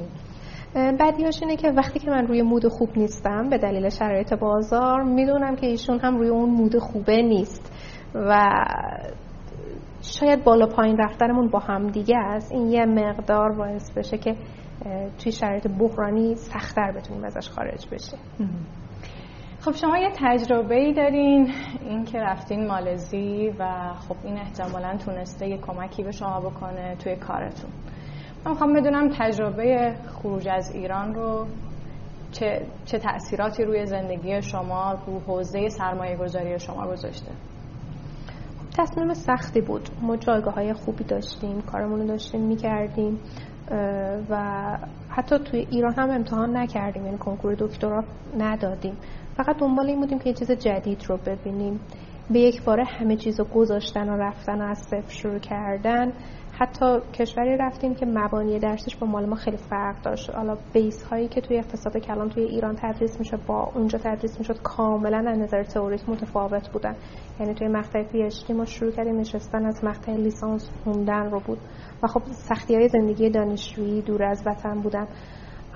بدیاش 0.76 1.42
اینه 1.42 1.56
که 1.56 1.70
وقتی 1.70 2.00
که 2.00 2.12
من 2.12 2.28
روی 2.28 2.42
مود 2.42 2.68
خوب 2.68 2.90
نیستم 2.98 3.50
به 3.50 3.58
دلیل 3.58 3.90
شرایط 3.90 4.34
بازار 4.34 5.04
می‌دونم 5.04 5.56
که 5.56 5.68
ایشون 5.68 6.00
هم 6.00 6.18
روی 6.18 6.28
اون 6.28 6.50
مود 6.50 6.78
خوبه 6.78 7.22
نیست 7.22 7.72
و 8.16 8.54
شاید 10.04 10.44
بالا 10.44 10.66
پایین 10.66 10.98
رفتنمون 10.98 11.48
با 11.48 11.60
هم 11.60 11.88
دیگه 11.88 12.18
است. 12.18 12.52
این 12.52 12.68
یه 12.68 12.86
مقدار 12.86 13.52
باعث 13.52 13.92
بشه 13.92 14.18
که 14.18 14.36
توی 15.20 15.32
شرایط 15.32 15.68
بحرانی 15.68 16.36
سختتر 16.36 16.92
بتونیم 16.92 17.24
ازش 17.24 17.50
خارج 17.50 17.88
بشه 17.92 18.18
خب 19.60 19.72
شما 19.72 19.98
یه 19.98 20.10
تجربه 20.16 20.76
ای 20.76 20.94
دارین 20.94 21.52
این 21.82 22.04
که 22.06 22.20
رفتین 22.20 22.68
مالزی 22.68 23.54
و 23.60 23.94
خب 24.08 24.16
این 24.24 24.38
احتمالا 24.38 24.98
تونسته 24.98 25.48
یه 25.48 25.58
کمکی 25.58 26.04
به 26.04 26.12
شما 26.12 26.40
بکنه 26.40 26.96
توی 26.96 27.16
کارتون. 27.16 27.72
من 28.46 28.52
می‌خوام 28.52 28.74
بدونم 28.74 29.10
تجربه 29.20 29.96
خروج 30.08 30.48
از 30.50 30.76
ایران 30.76 31.14
رو 31.14 31.48
چه, 32.32 32.66
چه 32.86 32.98
تأثیراتی 32.98 33.64
روی 33.64 33.86
زندگی 33.86 34.42
شما 34.42 34.98
رو 35.08 35.20
حوزه 35.20 35.70
سرمایه 35.70 36.18
گذاری 36.18 36.60
شما 36.60 36.88
گذاشته؟ 36.88 37.32
تصمیم 38.78 39.14
سختی 39.14 39.62
بود. 39.62 39.90
ما 40.02 40.18
جایگاه 40.18 40.54
های 40.54 40.74
خوبی 40.74 41.04
داشتیم 41.04 41.62
کارمون 41.62 42.00
رو 42.00 42.08
داشتیم 42.08 42.42
می‌کردیم 42.42 43.20
و 44.30 44.38
حتی 45.10 45.40
توی 45.40 45.68
ایران 45.72 45.94
هم 45.94 46.10
امتحان 46.10 46.58
نکردیم 46.58 47.06
یعنی 47.06 47.18
کنکور 47.18 47.56
دکترا 47.60 48.04
ندادیم. 48.38 48.98
فقط 49.38 49.58
دنبال 49.58 49.88
این 49.88 50.00
بودیم 50.00 50.20
که 50.20 50.30
یه 50.30 50.36
چیز 50.36 50.52
جدید 50.52 51.06
رو 51.08 51.18
ببینیم. 51.18 51.80
به 52.30 52.40
یک 52.40 52.64
باره 52.64 52.84
همه 52.84 53.16
چیز 53.16 53.40
رو 53.40 53.46
گذاشتن 53.46 54.10
و 54.10 54.18
رفتن 54.18 54.62
و 54.62 54.64
از 54.64 54.78
صفر 54.78 55.10
شروع 55.10 55.40
کردن. 55.40 56.12
حتی 56.64 57.00
کشوری 57.14 57.58
رفتیم 57.58 57.96
که 57.96 58.06
مبانی 58.06 58.60
درسش 58.60 58.96
با 58.96 59.08
مال 59.08 59.26
ما 59.26 59.36
خیلی 59.36 59.58
فرق 59.58 60.02
داشت. 60.02 60.30
حالا 60.36 60.58
بیس 60.74 61.04
هایی 61.04 61.28
که 61.28 61.42
توی 61.42 61.58
اقتصاد 61.58 61.98
کلان 61.98 62.30
توی 62.30 62.44
ایران 62.44 62.76
تدریس 62.76 63.20
می‌شد 63.20 63.46
با 63.48 63.72
اونجا 63.76 64.00
تدریس 64.00 64.40
می‌شد 64.40 64.62
کاملا 64.62 65.24
از 65.28 65.40
نظر 65.40 65.64
تئوریک 65.64 66.10
متفاوت 66.10 66.70
بودن. 66.70 66.96
یعنی 67.40 67.54
توی 67.54 67.68
مقطع 67.68 68.04
پی 68.04 68.54
ما 68.54 68.66
شروع 68.66 68.92
کردیم 68.92 69.20
نشستن 69.20 69.66
از 69.66 69.84
مقطع 69.84 70.12
لیسانس 70.12 70.70
خوندن 70.84 71.32
رو 71.32 71.40
بود. 71.40 71.60
و 72.04 72.08
خب 72.08 72.22
سختی 72.26 72.76
های 72.76 72.88
زندگی 72.88 73.30
دانشجویی 73.30 74.02
دور 74.02 74.24
از 74.24 74.44
وطن 74.46 74.82
بودن. 74.82 75.08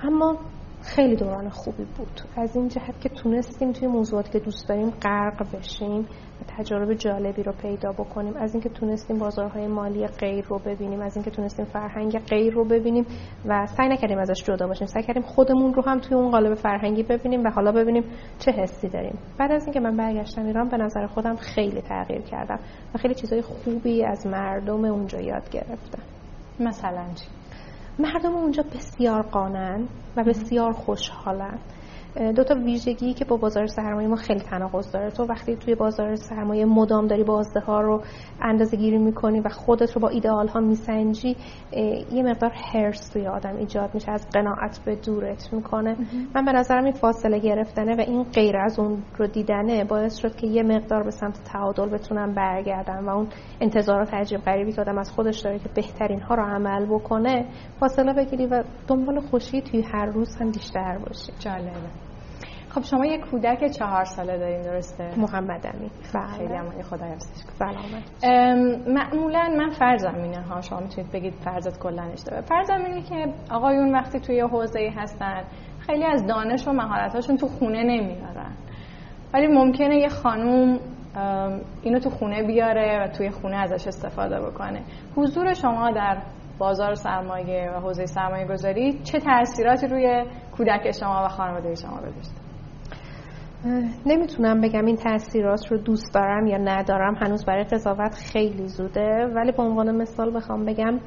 اما 0.02 0.36
خیلی 0.88 1.16
دوران 1.16 1.48
خوبی 1.48 1.84
بود. 1.84 2.20
از 2.36 2.56
این 2.56 2.68
جهت 2.68 3.00
که 3.00 3.08
تونستیم 3.08 3.72
توی 3.72 3.88
موضوعاتی 3.88 4.30
که 4.30 4.38
دوست 4.38 4.68
داریم 4.68 4.90
غرق 4.90 5.56
بشیم 5.56 6.00
و 6.00 6.44
تجارب 6.48 6.94
جالبی 6.94 7.42
رو 7.42 7.52
پیدا 7.52 7.92
بکنیم. 7.92 8.36
از 8.36 8.54
اینکه 8.54 8.68
تونستیم 8.68 9.18
بازارهای 9.18 9.66
مالی 9.66 10.06
غیر 10.06 10.44
رو 10.44 10.58
ببینیم 10.58 11.00
از 11.00 11.16
اینکه 11.16 11.30
تونستیم 11.30 11.64
فرهنگ 11.64 12.18
غیر 12.18 12.52
رو 12.52 12.64
ببینیم 12.64 13.06
و 13.44 13.66
سعی 13.66 13.88
نکردیم 13.88 14.18
ازش 14.18 14.44
جدا 14.44 14.66
باشیم. 14.66 14.86
سعی 14.86 15.02
کردیم 15.02 15.22
خودمون 15.22 15.74
رو 15.74 15.82
هم 15.82 15.98
توی 15.98 16.16
اون 16.16 16.30
قالب 16.30 16.54
فرهنگی 16.54 17.02
ببینیم 17.02 17.44
و 17.44 17.50
حالا 17.50 17.72
ببینیم 17.72 18.04
چه 18.38 18.52
حسی 18.52 18.88
داریم. 18.88 19.18
بعد 19.38 19.52
از 19.52 19.64
اینکه 19.64 19.80
من 19.80 19.96
برگشتم 19.96 20.46
ایران 20.46 20.68
به 20.68 20.76
نظر 20.76 21.06
خودم 21.06 21.36
خیلی 21.36 21.80
تغییر 21.80 22.22
کردم 22.22 22.58
و 22.94 22.98
خیلی 22.98 23.14
چیزای 23.14 23.42
خوبی 23.42 24.04
از 24.04 24.26
مردم 24.26 24.84
اونجا 24.84 25.20
یاد 25.20 25.50
گرفتم. 25.50 26.02
مثلا 26.60 27.04
چی؟ 27.14 27.37
مردم 27.98 28.32
اونجا 28.36 28.62
بسیار 28.62 29.22
قانن 29.22 29.88
و 30.16 30.24
بسیار 30.24 30.72
خوشحالن. 30.72 31.58
دو 32.36 32.44
تا 32.44 32.54
ویژگی 32.54 33.14
که 33.14 33.24
با 33.24 33.36
بازار 33.36 33.66
سرمایه 33.66 34.08
ما 34.08 34.16
خیلی 34.16 34.40
تناقض 34.40 34.92
داره. 34.92 35.10
تو 35.10 35.24
وقتی 35.24 35.56
توی 35.56 35.74
بازار 35.74 36.16
سرمایه 36.16 36.64
مدام 36.64 37.06
داری 37.06 37.24
بازده 37.24 37.60
ها 37.60 37.80
رو 37.80 38.02
اندازه 38.42 38.76
گیری 38.76 38.98
می‌کنی 38.98 39.40
و 39.40 39.48
خودت 39.48 39.92
رو 39.92 40.00
با 40.00 40.08
ایدئال 40.08 40.48
ها 40.48 40.60
میسنجی 40.60 41.36
یه 42.12 42.22
مقدار 42.22 42.52
هرس 42.72 43.08
توی 43.08 43.26
آدم 43.26 43.56
ایجاد 43.56 43.94
میشه 43.94 44.12
از 44.12 44.26
قناعت 44.32 44.80
به 44.84 44.96
دورت 44.96 45.52
می‌کنه. 45.52 45.96
من 46.34 46.44
به 46.44 46.52
نظرم 46.52 46.84
این 46.84 46.92
فاصله 46.92 47.38
گرفتنه 47.38 47.96
و 47.96 48.00
این 48.00 48.22
غیر 48.22 48.56
از 48.56 48.78
اون 48.78 49.02
رو 49.18 49.26
دیدنه 49.26 49.84
باعث 49.84 50.16
شد 50.16 50.36
که 50.36 50.46
یه 50.46 50.62
مقدار 50.62 51.02
به 51.02 51.10
سمت 51.10 51.40
تعادل 51.44 51.88
بتونم 51.88 52.34
برگردم 52.34 53.06
و 53.06 53.10
اون 53.10 53.28
انتظارات 53.60 54.14
عجیب 54.14 54.40
غریبی 54.40 54.72
که 54.72 54.80
آدم 54.80 54.98
از 54.98 55.10
خودش 55.10 55.40
داره 55.40 55.58
که 55.58 55.68
بهترین 55.74 56.20
ها 56.20 56.34
رو 56.34 56.42
عمل 56.42 56.86
بکنه 56.86 57.46
فاصله 57.80 58.12
بگیری 58.12 58.46
و 58.46 58.64
دنبال 58.88 59.20
خوشی 59.20 59.60
توی 59.62 59.82
هر 59.82 60.06
روز 60.06 60.36
هم 60.40 60.50
بیشتر 60.50 60.98
باشی. 60.98 61.32
جالبه. 61.38 62.07
خب 62.70 62.82
شما 62.82 63.06
یه 63.06 63.18
کودک 63.18 63.70
چهار 63.78 64.04
ساله 64.04 64.38
دارین 64.38 64.62
درسته؟ 64.62 65.10
محمد 65.16 65.66
امین. 65.66 65.90
بله. 66.14 66.26
خیلی 66.26 66.54
هم 66.54 66.82
خدا 66.82 67.06
سلامت. 67.58 68.24
معمولا 68.88 69.54
من 69.58 69.70
فرضم 69.70 70.14
اینه 70.14 70.40
ها 70.40 70.60
شما 70.60 70.80
می‌تونید 70.80 71.12
بگید 71.12 71.34
فرضت 71.34 71.78
کلا 71.78 72.02
اشتباه. 72.02 72.40
فرضم 72.40 72.84
اینه 72.84 73.02
که 73.02 73.34
آقایون 73.50 73.94
وقتی 73.94 74.20
توی 74.20 74.40
حوزه 74.40 74.92
هستن 74.96 75.44
خیلی 75.80 76.04
از 76.04 76.26
دانش 76.26 76.68
و 76.68 76.72
مهارتاشون 76.72 77.36
تو 77.36 77.46
خونه 77.46 77.82
نمیارن 77.82 78.52
ولی 79.34 79.46
ممکنه 79.46 79.96
یه 79.96 80.08
خانوم 80.08 80.78
اینو 81.82 81.98
تو 81.98 82.10
خونه 82.10 82.42
بیاره 82.42 83.04
و 83.04 83.08
توی 83.08 83.30
خونه 83.30 83.56
ازش 83.56 83.86
استفاده 83.86 84.40
بکنه. 84.40 84.82
حضور 85.16 85.54
شما 85.54 85.90
در 85.90 86.22
بازار 86.58 86.94
سرمایه 86.94 87.70
و 87.70 87.80
حوزه 87.80 88.06
سرمایه 88.06 88.46
گذاری 88.46 89.00
چه 89.02 89.18
تاثیراتی 89.18 89.86
روی 89.86 90.24
کودک 90.56 90.90
شما 91.00 91.24
و 91.24 91.28
خانواده 91.28 91.74
شما 91.74 91.96
گذاشته؟ 91.96 92.47
نمی‌تونم 94.06 94.60
بگم 94.60 94.84
این 94.84 94.96
تاثیرات 94.96 95.66
رو 95.72 95.78
دوست 95.78 96.14
دارم 96.14 96.46
یا 96.46 96.58
ندارم. 96.58 97.14
هنوز 97.14 97.44
برای 97.44 97.64
قضاوت 97.64 98.14
خیلی 98.14 98.68
زوده. 98.68 99.26
ولی 99.34 99.52
به 99.52 99.62
عنوان 99.62 99.96
مثال 99.96 100.36
بخوام 100.36 100.64
بگم 100.64 101.00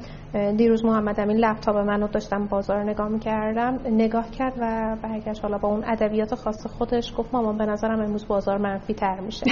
دیروز 0.56 0.84
محمد 0.84 1.20
امین 1.20 1.36
لپتاپ 1.36 1.76
منو 1.76 2.08
داشتم 2.08 2.46
بازار 2.46 2.90
نگاه 2.90 3.08
می‌کردم 3.08 3.78
نگاه 3.90 4.30
کرد 4.30 4.52
و 4.60 4.96
برگشت 5.02 5.42
حالا 5.42 5.58
با 5.58 5.68
اون 5.68 5.84
ادبیات 5.86 6.34
خاص 6.34 6.66
خودش 6.66 7.14
گفت 7.16 7.34
مامان 7.34 7.58
به 7.58 7.66
نظرم 7.66 8.00
امروز 8.00 8.28
بازار 8.28 8.58
منفی 8.58 8.94
تر 8.94 9.20
میشه. 9.20 9.46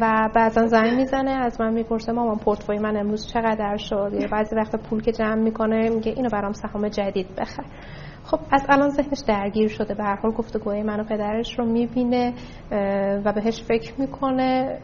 و 0.00 0.28
بعضا 0.34 0.66
زنگ 0.66 0.96
می‌زنه 0.96 1.30
از 1.30 1.60
من 1.60 1.72
می‌پرسه 1.72 2.12
مامان 2.12 2.38
پورتفوی 2.38 2.78
من 2.78 2.96
امروز 2.96 3.26
چقدر 3.32 3.76
شد؟ 3.76 4.12
بعضی 4.32 4.56
وقت 4.56 4.76
پول 4.76 5.02
که 5.02 5.12
جمع 5.12 5.42
می‌کنه 5.42 5.88
میگه 5.90 6.12
اینو 6.16 6.28
برام 6.28 6.52
سهام 6.52 6.88
جدید 6.88 7.26
بخر. 7.38 7.64
خب 8.30 8.38
از 8.50 8.66
الان 8.68 8.90
ذهنش 8.90 9.20
درگیر 9.26 9.68
شده. 9.68 9.94
به 9.94 10.04
هر 10.04 10.16
حال 10.16 10.32
گفتگوهای 10.32 10.82
من 10.82 11.00
و 11.00 11.04
پدرش 11.04 11.58
رو 11.58 11.64
می‌بینه 11.64 12.32
و 13.24 13.32
بهش 13.32 13.62
فکر 13.62 14.00
می‌کنه. 14.00 14.78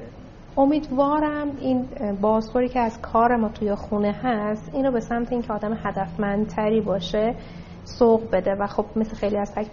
امیدوارم 0.56 1.56
این 1.60 1.86
بازخوری 2.20 2.68
که 2.68 2.80
از 2.80 3.00
کار 3.00 3.36
ما 3.36 3.48
توی 3.48 3.74
خونه 3.74 4.12
هست 4.22 4.70
اینو 4.74 4.92
به 4.92 5.00
سمت 5.00 5.32
اینکه 5.32 5.52
آدم 5.52 5.78
هدفمندتری 5.84 6.80
باشه 6.80 7.34
سوق 7.84 8.30
بده 8.32 8.54
و 8.54 8.66
خب 8.66 8.86
مثل 8.96 9.16
خیلی 9.16 9.38
از 9.38 9.54
تک 9.54 9.72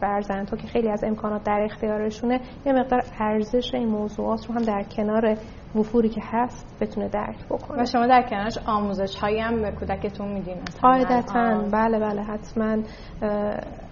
تو 0.50 0.56
که 0.56 0.68
خیلی 0.68 0.89
از 0.89 1.03
امکانات 1.03 1.44
در 1.44 1.62
اختیارشونه 1.65 2.39
یه 2.65 2.74
مقدار 2.74 3.03
ارزش 3.20 3.74
این 3.74 3.88
موضوعات 3.88 4.46
رو 4.46 4.56
هم 4.56 4.62
در 4.62 4.84
کنار 4.84 5.38
وفوری 5.75 6.10
که 6.10 6.22
هست 6.24 6.77
بتونه 6.82 7.10
درک 7.10 7.46
بکنه. 7.50 7.82
و 7.82 7.86
شما 7.86 8.08
در 8.08 8.22
کنارش 8.30 8.58
آموزش 8.65 9.15
هایی 9.15 9.39
هم 9.39 9.62
به 9.62 9.72
کودکتون 9.72 10.27
میدین 10.27 10.58
قاعدتا. 10.82 11.63
بله 11.72 12.00
بله 12.00 12.22
حتما. 12.22 12.77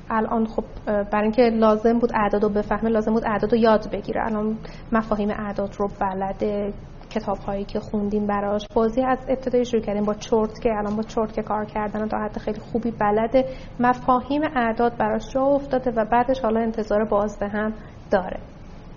الان 0.10 0.46
خب 0.46 0.64
برای 0.86 1.24
اینکه 1.24 1.42
لازم 1.42 2.00
بود 2.00 2.12
اعداد 2.16 2.44
رو 2.44 2.50
بفهمه 2.50 2.90
لازم 2.90 3.14
بود 3.14 3.24
اعداد 3.26 3.52
رو 3.52 3.58
یاد 3.58 3.92
بگیره. 3.92 4.26
الان 4.26 4.58
مفاهیم 4.92 5.30
اعداد 5.30 5.76
رو 5.80 5.90
بلده. 6.02 6.74
کتاب 7.10 7.38
هایی 7.38 7.66
که 7.66 7.80
خوندیم 7.80 8.28
براش. 8.28 8.68
بازی 8.76 9.02
از 9.02 9.20
ابتدای 9.30 9.66
شروع 9.66 9.82
کردیم 9.82 10.04
با 10.04 10.14
چرت 10.14 10.60
که 10.64 10.70
الان 10.70 10.96
با 10.96 11.04
چرت 11.04 11.34
که 11.34 11.42
کار 11.42 11.66
کردن 11.66 12.08
تا 12.08 12.18
حد 12.18 12.38
خیلی 12.38 12.60
خوبی 12.60 12.92
بلده. 12.92 13.46
مفاهیم 13.80 14.42
اعداد 14.56 14.98
براش 14.98 15.34
جا 15.34 15.42
افتاده 15.42 15.92
و 15.92 16.06
بعدش 16.06 16.40
حالا 16.40 16.60
انتظار 16.60 17.06
بازده 17.06 17.48
هم 17.48 17.74
داره. 18.12 18.40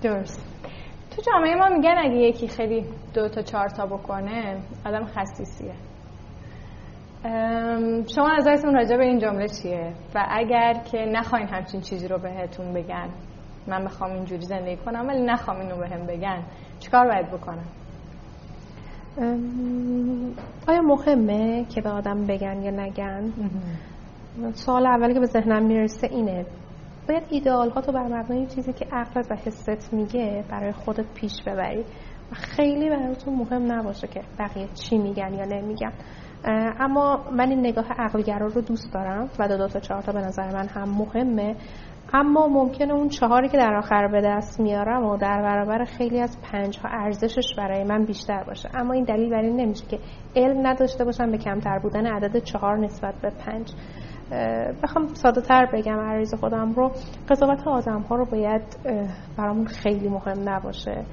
درست. 0.02 0.52
تو 1.16 1.23
جامعه 1.23 1.54
ما 1.54 1.69
میگن 1.69 1.95
اگه 1.99 2.16
یکی 2.16 2.49
خیلی 2.49 2.85
دو 3.14 3.28
تا 3.28 3.42
چهار 3.42 3.69
تا 3.69 3.87
بکنه 3.87 4.62
آدم 4.87 5.04
خصیصیه. 5.04 5.75
شما 8.15 8.37
نظرتون 8.39 8.75
راجع 8.75 8.97
به 8.97 9.04
این 9.04 9.19
جمله 9.19 9.49
چیه؟ 9.49 9.93
و 10.15 10.26
اگر 10.30 10.73
که 10.73 10.99
نخواین 10.99 11.49
همچین 11.49 11.80
چیزی 11.80 12.08
رو 12.08 12.19
بهتون 12.19 12.75
بگن 12.75 13.08
من 13.67 13.84
بخوام 13.84 14.13
اینجوری 14.13 14.43
زندگی 14.43 14.76
کنم 14.76 15.08
ولی 15.08 15.23
نخوام 15.23 15.60
اینو 15.60 15.76
بهم 15.76 16.06
بگن 16.06 16.43
چیکار 16.78 17.06
باید 17.06 17.30
بکنم؟ 17.30 17.65
آیا 20.69 20.83
مهمه 20.83 21.65
که 21.65 21.81
به 21.81 21.91
آدم 21.91 22.27
بگن 22.27 22.63
یا 22.63 22.71
نگن؟ 22.71 23.33
سوال 24.55 24.87
اولی 24.87 25.15
که 25.15 25.21
به 25.21 25.27
ذهنم 25.27 25.67
می‌رسه 25.67 26.07
اینه. 26.07 26.47
باید 27.09 27.23
ایدئال 27.31 27.71
ها 27.71 27.81
تو 27.81 27.93
بر 27.93 28.05
مبنای 28.05 28.47
چیزی 28.47 28.73
که 28.73 28.87
عقلت 28.93 29.31
و 29.31 29.35
حست 29.35 29.95
میگه 29.95 30.45
برای 30.51 30.73
خودت 30.73 31.05
پیش 31.15 31.43
ببری. 31.47 31.81
و 32.33 32.35
خیلی 32.35 32.91
براتون 32.91 33.35
مهم 33.35 33.73
نباشه 33.73 34.07
که 34.07 34.21
بقیه 34.39 34.69
چی 34.75 34.99
میگن 34.99 35.35
یا 35.35 35.45
نمیگن. 35.45 35.93
اما 36.81 37.25
من 37.33 37.49
این 37.49 37.61
نگاه 37.61 37.87
عقلگرا 37.99 38.47
رو 38.47 38.61
دوست 38.61 38.93
دارم 38.95 39.29
و 39.39 39.49
دو, 39.49 39.57
دو 39.57 39.69
تا 39.69 39.81
چهار 39.81 40.03
تا 40.03 40.13
به 40.13 40.21
نظر 40.21 40.53
من 40.53 40.69
هم 40.69 40.89
مهمه. 40.89 41.57
اما 42.15 42.49
ممکنه 42.49 42.93
اون 42.93 43.09
چهاری 43.09 43.49
که 43.49 43.57
در 43.57 43.75
آخر 43.75 44.09
به 44.09 44.21
دست 44.21 44.61
میارم 44.61 45.05
و 45.05 45.17
در 45.17 45.43
برابر 45.43 45.85
خیلی 45.85 46.21
از 46.21 46.39
پنج 46.43 46.79
ها 46.79 46.89
ارزشش 46.89 47.55
برای 47.59 47.85
من 47.85 48.05
بیشتر 48.05 48.45
باشه. 48.45 48.69
اما 48.75 48.93
این 48.93 49.05
دلیل 49.05 49.31
برای 49.31 49.47
این 49.47 49.61
نمیشه 49.61 49.87
که 49.87 49.99
علم 50.37 50.67
نداشته 50.67 51.05
باشم 51.05 51.31
به 51.31 51.39
کمتر 51.39 51.79
بودن 51.79 52.07
عدد 52.07 52.39
چهار 52.39 52.79
نسبت 52.79 53.15
به 53.15 53.31
پنج. 53.31 53.73
بخوام 54.83 55.07
ساده 55.07 55.41
تر 55.41 55.67
بگم 55.73 56.01
عریض 56.01 56.35
خودم 56.35 56.73
رو. 56.73 56.91
قضاوت 57.29 57.67
آدم 57.67 58.01
ها 58.01 58.17
رو 58.17 58.25
باید 58.25 58.63
برامون 59.39 59.67
خیلی 59.67 60.09
مهم 60.09 60.49
نباشه. 60.49 61.05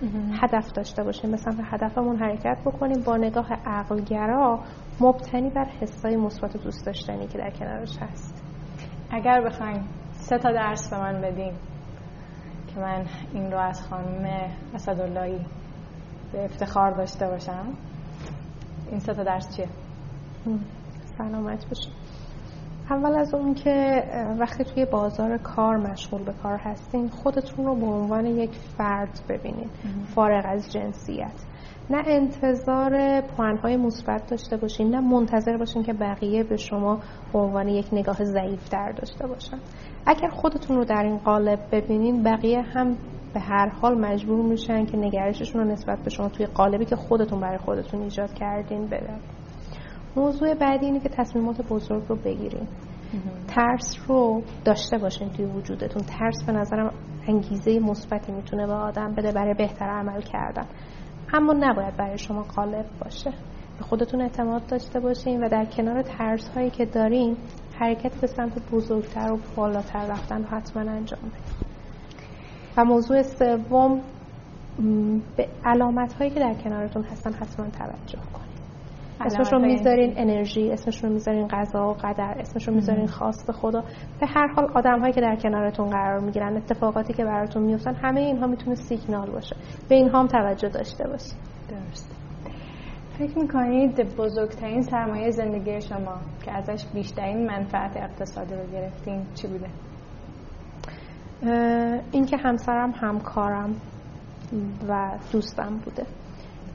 هدف 0.42 0.72
داشته 0.72 1.04
باشیم. 1.04 1.30
مثلا 1.30 1.56
به 1.58 1.64
هدفمون 1.64 2.16
حرکت 2.16 2.58
بکنیم. 2.66 3.04
با 3.06 3.18
نگاه 3.18 3.48
عقلگرا 3.66 4.60
مبتنی 5.02 5.50
بر 5.50 5.66
حسای 5.82 6.16
مثبت 6.16 6.64
دوست 6.64 6.86
داشتنی 6.86 7.28
که 7.28 7.38
در 7.38 7.50
کنارش 7.50 7.98
هست. 8.02 8.44
اگر 9.12 9.42
بخوایم 9.42 9.88
سه 10.30 10.38
تا 10.38 10.52
درس 10.52 10.90
به 10.90 11.00
من 11.00 11.22
بدین 11.22 11.54
که 12.68 12.80
من 12.80 13.06
این 13.34 13.52
رو 13.52 13.58
از 13.58 13.82
خانم 13.82 14.50
اسداللهی 14.74 15.46
به 16.32 16.46
افتخار 16.46 16.92
داشته 16.92 17.28
باشم. 17.28 17.66
این 18.92 19.00
سه 19.00 19.14
تا 19.14 19.24
درس 19.24 19.56
چیه؟ 19.56 19.68
سلامت 21.18 21.66
باشید 21.70 21.94
اول 22.90 23.20
از 23.20 23.34
اون 23.34 23.54
که 23.54 24.04
وقتی 24.40 24.64
توی 24.64 24.86
بازار 24.86 25.38
کار 25.38 25.78
مشغول 25.78 26.24
به 26.24 26.34
کار 26.34 26.58
هستین 26.58 27.10
خودتون 27.10 27.66
رو 27.66 27.76
به 27.76 27.86
عنوان 27.86 28.26
یک 28.26 28.52
فرد 28.52 29.20
ببینید. 29.30 29.70
فارغ 30.16 30.46
از 30.48 30.72
جنسیت. 30.72 31.44
نه 31.90 32.04
انتظار 32.08 33.22
پوانهای 33.22 33.78
مثبت 33.78 34.30
داشته 34.30 34.58
باشین 34.58 34.90
نه 34.90 35.00
منتظر 35.00 35.58
باشین 35.58 35.84
که 35.84 35.94
بقیه 35.94 36.44
به 36.44 36.58
شما 36.58 37.00
به 37.34 37.40
عنوان 37.40 37.68
یک 37.68 37.88
نگاه 37.92 38.24
ضعیف 38.24 38.70
در 38.70 38.92
داشته 38.92 39.28
باشن. 39.28 39.60
اگر 40.06 40.30
خودتون 40.30 40.78
رو 40.78 40.86
در 40.86 41.04
این 41.04 41.18
قالب 41.18 41.60
ببینین 41.72 42.24
بقیه 42.24 42.62
هم 42.62 42.98
به 43.34 43.40
هر 43.40 43.70
حال 43.70 44.00
مجبور 44.00 44.46
میشن 44.46 44.86
که 44.86 44.98
نگرششون 44.98 45.62
رو 45.62 45.68
نسبت 45.68 46.00
به 46.00 46.10
شما 46.10 46.30
توی 46.30 46.46
قالبی 46.46 46.86
که 46.86 46.96
خودتون 46.96 47.40
برای 47.40 47.58
خودتون 47.58 48.02
ایجاد 48.02 48.34
کردین 48.34 48.86
بدن. 48.86 49.20
موضوع 50.16 50.54
بعدی 50.54 50.86
اینه 50.86 51.00
که 51.00 51.10
تصمیمات 51.10 51.68
بزرگ 51.68 52.04
رو 52.08 52.16
بگیرین. 52.16 52.68
ترس 53.48 53.98
رو 54.08 54.42
داشته 54.66 54.98
باشین 54.98 55.30
توی 55.30 55.46
وجودتون. 55.46 56.04
ترس 56.04 56.44
به 56.48 56.52
نظرم 56.52 56.94
انگیزه 57.28 57.80
مثبتی 57.80 58.32
می‌تونه 58.32 58.68
به 58.68 58.74
آدم 58.74 59.16
بده 59.16 59.32
برای 59.32 59.54
بهتر 59.54 59.86
عمل 59.86 60.22
کردن. 60.22 60.66
اما 61.34 61.54
نباید 61.54 61.98
برای 61.98 62.18
شما 62.18 62.42
قالب 62.42 62.86
باشه. 63.04 63.32
به 63.78 63.86
خودتون 63.86 64.22
اعتماد 64.22 64.68
داشته 64.68 65.00
باشین 65.00 65.44
و 65.44 65.50
در 65.50 65.66
کنار 65.66 66.02
ترس 66.02 66.50
هایی 66.50 66.70
که 66.70 66.86
دارین 66.86 67.38
حرکت 67.80 68.22
به 68.22 68.28
سمت 68.28 68.72
بزرگتر 68.72 69.32
و 69.32 69.40
بالاتر 69.56 70.06
رفتن 70.06 70.44
حتما 70.44 70.92
انجام 70.92 71.20
بدین. 71.20 71.70
و 72.78 72.86
موضوع 72.86 73.22
سوم 73.22 74.02
به 75.38 75.48
علامت 75.66 76.14
هایی 76.14 76.32
که 76.32 76.40
در 76.40 76.54
کنارتون 76.54 77.04
هستن 77.04 77.34
حتما 77.34 77.70
توجه 77.70 78.20
کنید 78.34 78.49
اسمش 79.20 79.54
رو 79.54 79.60
می‌ذارین 79.60 80.14
انرژی 80.18 80.72
اسمش 80.72 81.04
رو 81.04 81.10
می‌ذارین 81.10 81.48
غذا 81.48 81.90
و 81.90 81.94
قدر 81.94 82.36
اسمش 82.40 82.68
رو 82.68 82.74
می‌ذارین 82.74 83.08
خواست 83.08 83.52
خدا 83.52 83.82
به 84.20 84.28
هر 84.28 84.48
حال 84.48 84.72
آدم 84.76 85.00
هایی 85.00 85.14
که 85.14 85.22
در 85.22 85.36
کنارتون 85.36 85.90
قرار 85.90 86.20
می‌گیرن 86.20 86.58
اتفاقاتی 86.58 87.14
که 87.14 87.24
براتون 87.24 87.64
میفتن 87.64 87.96
همه 87.96 88.20
اینها 88.20 88.48
می‌تونه 88.48 88.76
سیگنال 88.76 89.32
باشه. 89.32 89.56
به 89.90 89.96
اینها 89.96 90.20
هم 90.20 90.28
توجه 90.28 90.70
داشته 90.70 91.08
باشید. 91.08 91.38
درست. 91.70 92.16
فکر 93.18 93.40
می‌کنید 93.40 94.16
بزرگترین 94.18 94.82
سرمایه 94.82 95.32
زندگی 95.32 95.82
شما 95.82 96.16
که 96.46 96.52
ازش 96.52 96.86
بیشترین 96.94 97.46
منفعت 97.46 97.98
اقتصادی 97.98 98.56
رو 98.56 98.72
گرفتین 98.72 99.26
چی 99.36 99.48
بوده؟ 99.48 99.70
اینکه 102.12 102.38
همسرم 102.38 102.92
همکارم 102.92 103.76
و 104.90 105.18
دوستم 105.32 105.80
بوده. 105.86 106.06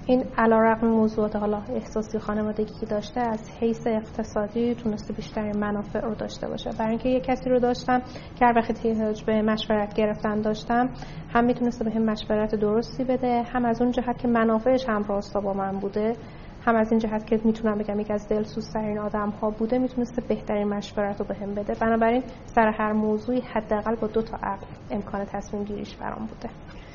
این 0.06 0.24
علا 0.38 0.58
رقم 0.60 0.86
موضوعات 0.86 1.36
حالا 1.36 1.62
احساسی 1.68 2.18
خانوادگی 2.18 2.74
که 2.80 2.86
داشته 2.86 3.20
از 3.20 3.50
حیث 3.60 3.86
اقتصادی 3.86 4.74
تونسته 4.74 5.12
بیشتر 5.12 5.52
منافع 5.52 6.00
رو 6.00 6.14
داشته 6.14 6.48
باشه. 6.48 6.70
برای 6.78 6.90
اینکه 6.90 7.08
یه 7.08 7.20
کسی 7.20 7.50
رو 7.50 7.58
داشتم 7.58 8.00
که 8.36 8.46
هر 8.46 8.52
وقت 8.56 8.82
به 9.26 9.42
مشورت 9.42 9.94
گرفتن 9.94 10.40
داشتم 10.40 10.90
هم 11.28 11.44
می‌تونسته 11.44 11.84
به 11.84 11.90
هم 11.90 12.02
مشورت 12.02 12.54
درستی 12.54 13.04
بده 13.04 13.42
هم 13.42 13.64
از 13.64 13.82
اون 13.82 13.90
جهت 13.90 14.18
که 14.18 14.28
منافعش 14.28 14.88
هم 14.88 15.02
راستا 15.02 15.40
با 15.40 15.52
من 15.52 15.78
بوده 15.78 16.12
هم 16.60 16.76
از 16.76 16.92
این 16.92 16.98
جهت 16.98 17.26
که 17.26 17.40
می‌تونم 17.44 17.78
بگم 17.78 18.00
یکی 18.00 18.12
از 18.12 18.28
دلسوزترین 18.30 18.98
آدم 18.98 19.30
ها 19.30 19.50
بوده 19.50 19.78
می‌تونسته 19.78 20.22
بهترین 20.28 20.68
مشورت 20.68 21.20
رو 21.20 21.26
بهم 21.26 21.54
بده. 21.54 21.74
بنابراین 21.80 22.22
سر 22.46 22.68
هر 22.78 22.92
موضوعی 22.92 23.40
حداقل 23.40 23.94
با 23.96 24.06
دو 24.06 24.22
تا 24.22 24.36
عقل 24.42 24.66
امکان 24.90 25.24
تصمیم 25.24 25.64
گیریش 25.64 25.96
برام 25.96 26.26
بوده. 26.26 26.48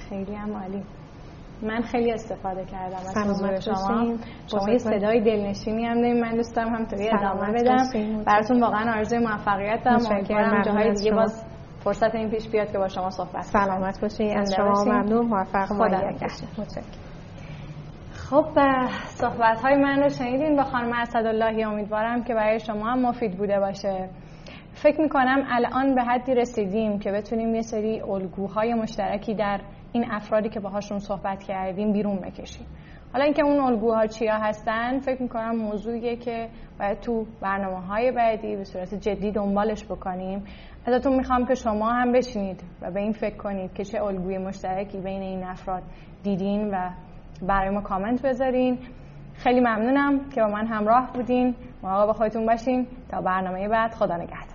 خیلی 0.10 0.36
هم 0.36 0.54
عالی. 0.54 0.99
من 1.62 1.82
خیلی 1.82 2.12
استفاده 2.12 2.66
کردم 2.66 2.96
از 2.96 3.18
حضور 3.18 3.60
شما. 3.60 4.16
شما 4.48 4.70
یه 4.70 4.78
صدای 4.78 5.22
دلنشینی 5.22 5.86
هم 5.86 6.02
داریم. 6.02 6.22
من 6.22 6.36
دوست 6.36 6.56
دارم 6.56 6.76
همطوری 6.76 7.10
ادامه 7.10 7.52
بدم. 7.52 8.24
براتون 8.26 8.62
واقعا 8.62 8.94
آرزوی 8.94 9.20
موفقیت 9.20 9.84
دارم. 9.84 10.06
امیدوارم 10.12 10.62
جاهای 10.62 10.94
دیگه 10.94 11.12
باز 11.12 11.46
فرصت 11.84 12.16
این 12.16 12.30
پیش 12.30 12.50
بیاد 12.50 12.72
که 12.72 12.78
با 12.78 12.88
شما 12.88 13.10
صحبت 13.10 13.42
سلامت 13.42 14.02
باشین. 14.02 14.40
از 14.40 14.54
شما 14.56 14.84
ممنون. 14.84 15.26
موفق 15.26 15.66
خدا 15.66 15.98
خب 18.14 18.46
صحبت 19.06 19.62
های 19.62 19.76
من 19.76 20.00
رو 20.00 20.10
شنیدین. 20.10 20.56
با 20.56 20.64
خانم 20.64 20.94
اسداللهی 20.94 21.64
امیدوارم 21.64 22.24
که 22.24 22.34
برای 22.34 22.60
شما 22.60 22.92
هم 22.92 23.00
مفید 23.02 23.38
بوده 23.38 23.60
باشه. 23.60 24.10
فکر 24.74 25.02
می‌کنم 25.02 25.46
الان 25.50 25.96
به 25.96 26.04
حدی 26.04 26.36
رسیدیم 26.36 27.00
که 27.00 27.12
بتونیم 27.12 27.56
یه 27.56 27.62
سری 27.62 28.02
الگوهای 28.02 28.74
مشترکی 28.74 29.36
در 29.36 29.62
این 29.92 30.06
افرادی 30.12 30.50
که 30.50 30.60
باهاشون 30.60 31.00
صحبت 31.00 31.44
کردیم 31.44 31.94
بیرون 31.94 32.16
بکشیم. 32.16 32.68
حالا 33.14 33.26
اینکه 33.26 33.44
اون 33.44 33.60
الگوها 33.60 34.08
چیا 34.08 34.36
هستن 34.36 35.00
فکر 35.00 35.22
می‌کنم 35.22 35.56
موضوعیه 35.56 36.16
که 36.16 36.50
باید 36.80 37.00
تو 37.00 37.26
برنامه 37.42 37.86
های 37.86 38.12
بعدی 38.12 38.56
به 38.56 38.64
صورت 38.64 38.96
جدی 38.96 39.32
دنبالش 39.32 39.86
بکنیم. 39.86 40.44
ازتون 40.86 41.16
می‌خوام 41.16 41.46
که 41.46 41.56
شما 41.56 41.90
هم 41.90 42.12
بشینید 42.12 42.64
و 42.82 42.92
به 42.92 43.00
این 43.00 43.12
فکر 43.12 43.38
کنید 43.38 43.74
که 43.74 43.84
چه 43.84 44.04
الگوی 44.04 44.38
مشترکی 44.38 44.98
بین 44.98 45.22
این 45.22 45.44
افراد 45.44 45.84
دیدین 46.24 46.70
و 46.70 46.90
برای 47.42 47.70
ما 47.70 47.82
کامنت 47.82 48.22
بذارین. 48.22 48.78
خیلی 49.34 49.60
ممنونم 49.60 50.30
که 50.30 50.42
با 50.42 50.48
من 50.48 50.68
همراه 50.68 51.12
بودین. 51.14 51.56
مراقب 51.84 52.12
خودتون 52.12 52.46
باشین. 52.46 52.88
تا 53.10 53.22
برنامه 53.22 53.68
بعد. 53.68 53.94
خدا 53.94 54.16
نگهدار. 54.16 54.49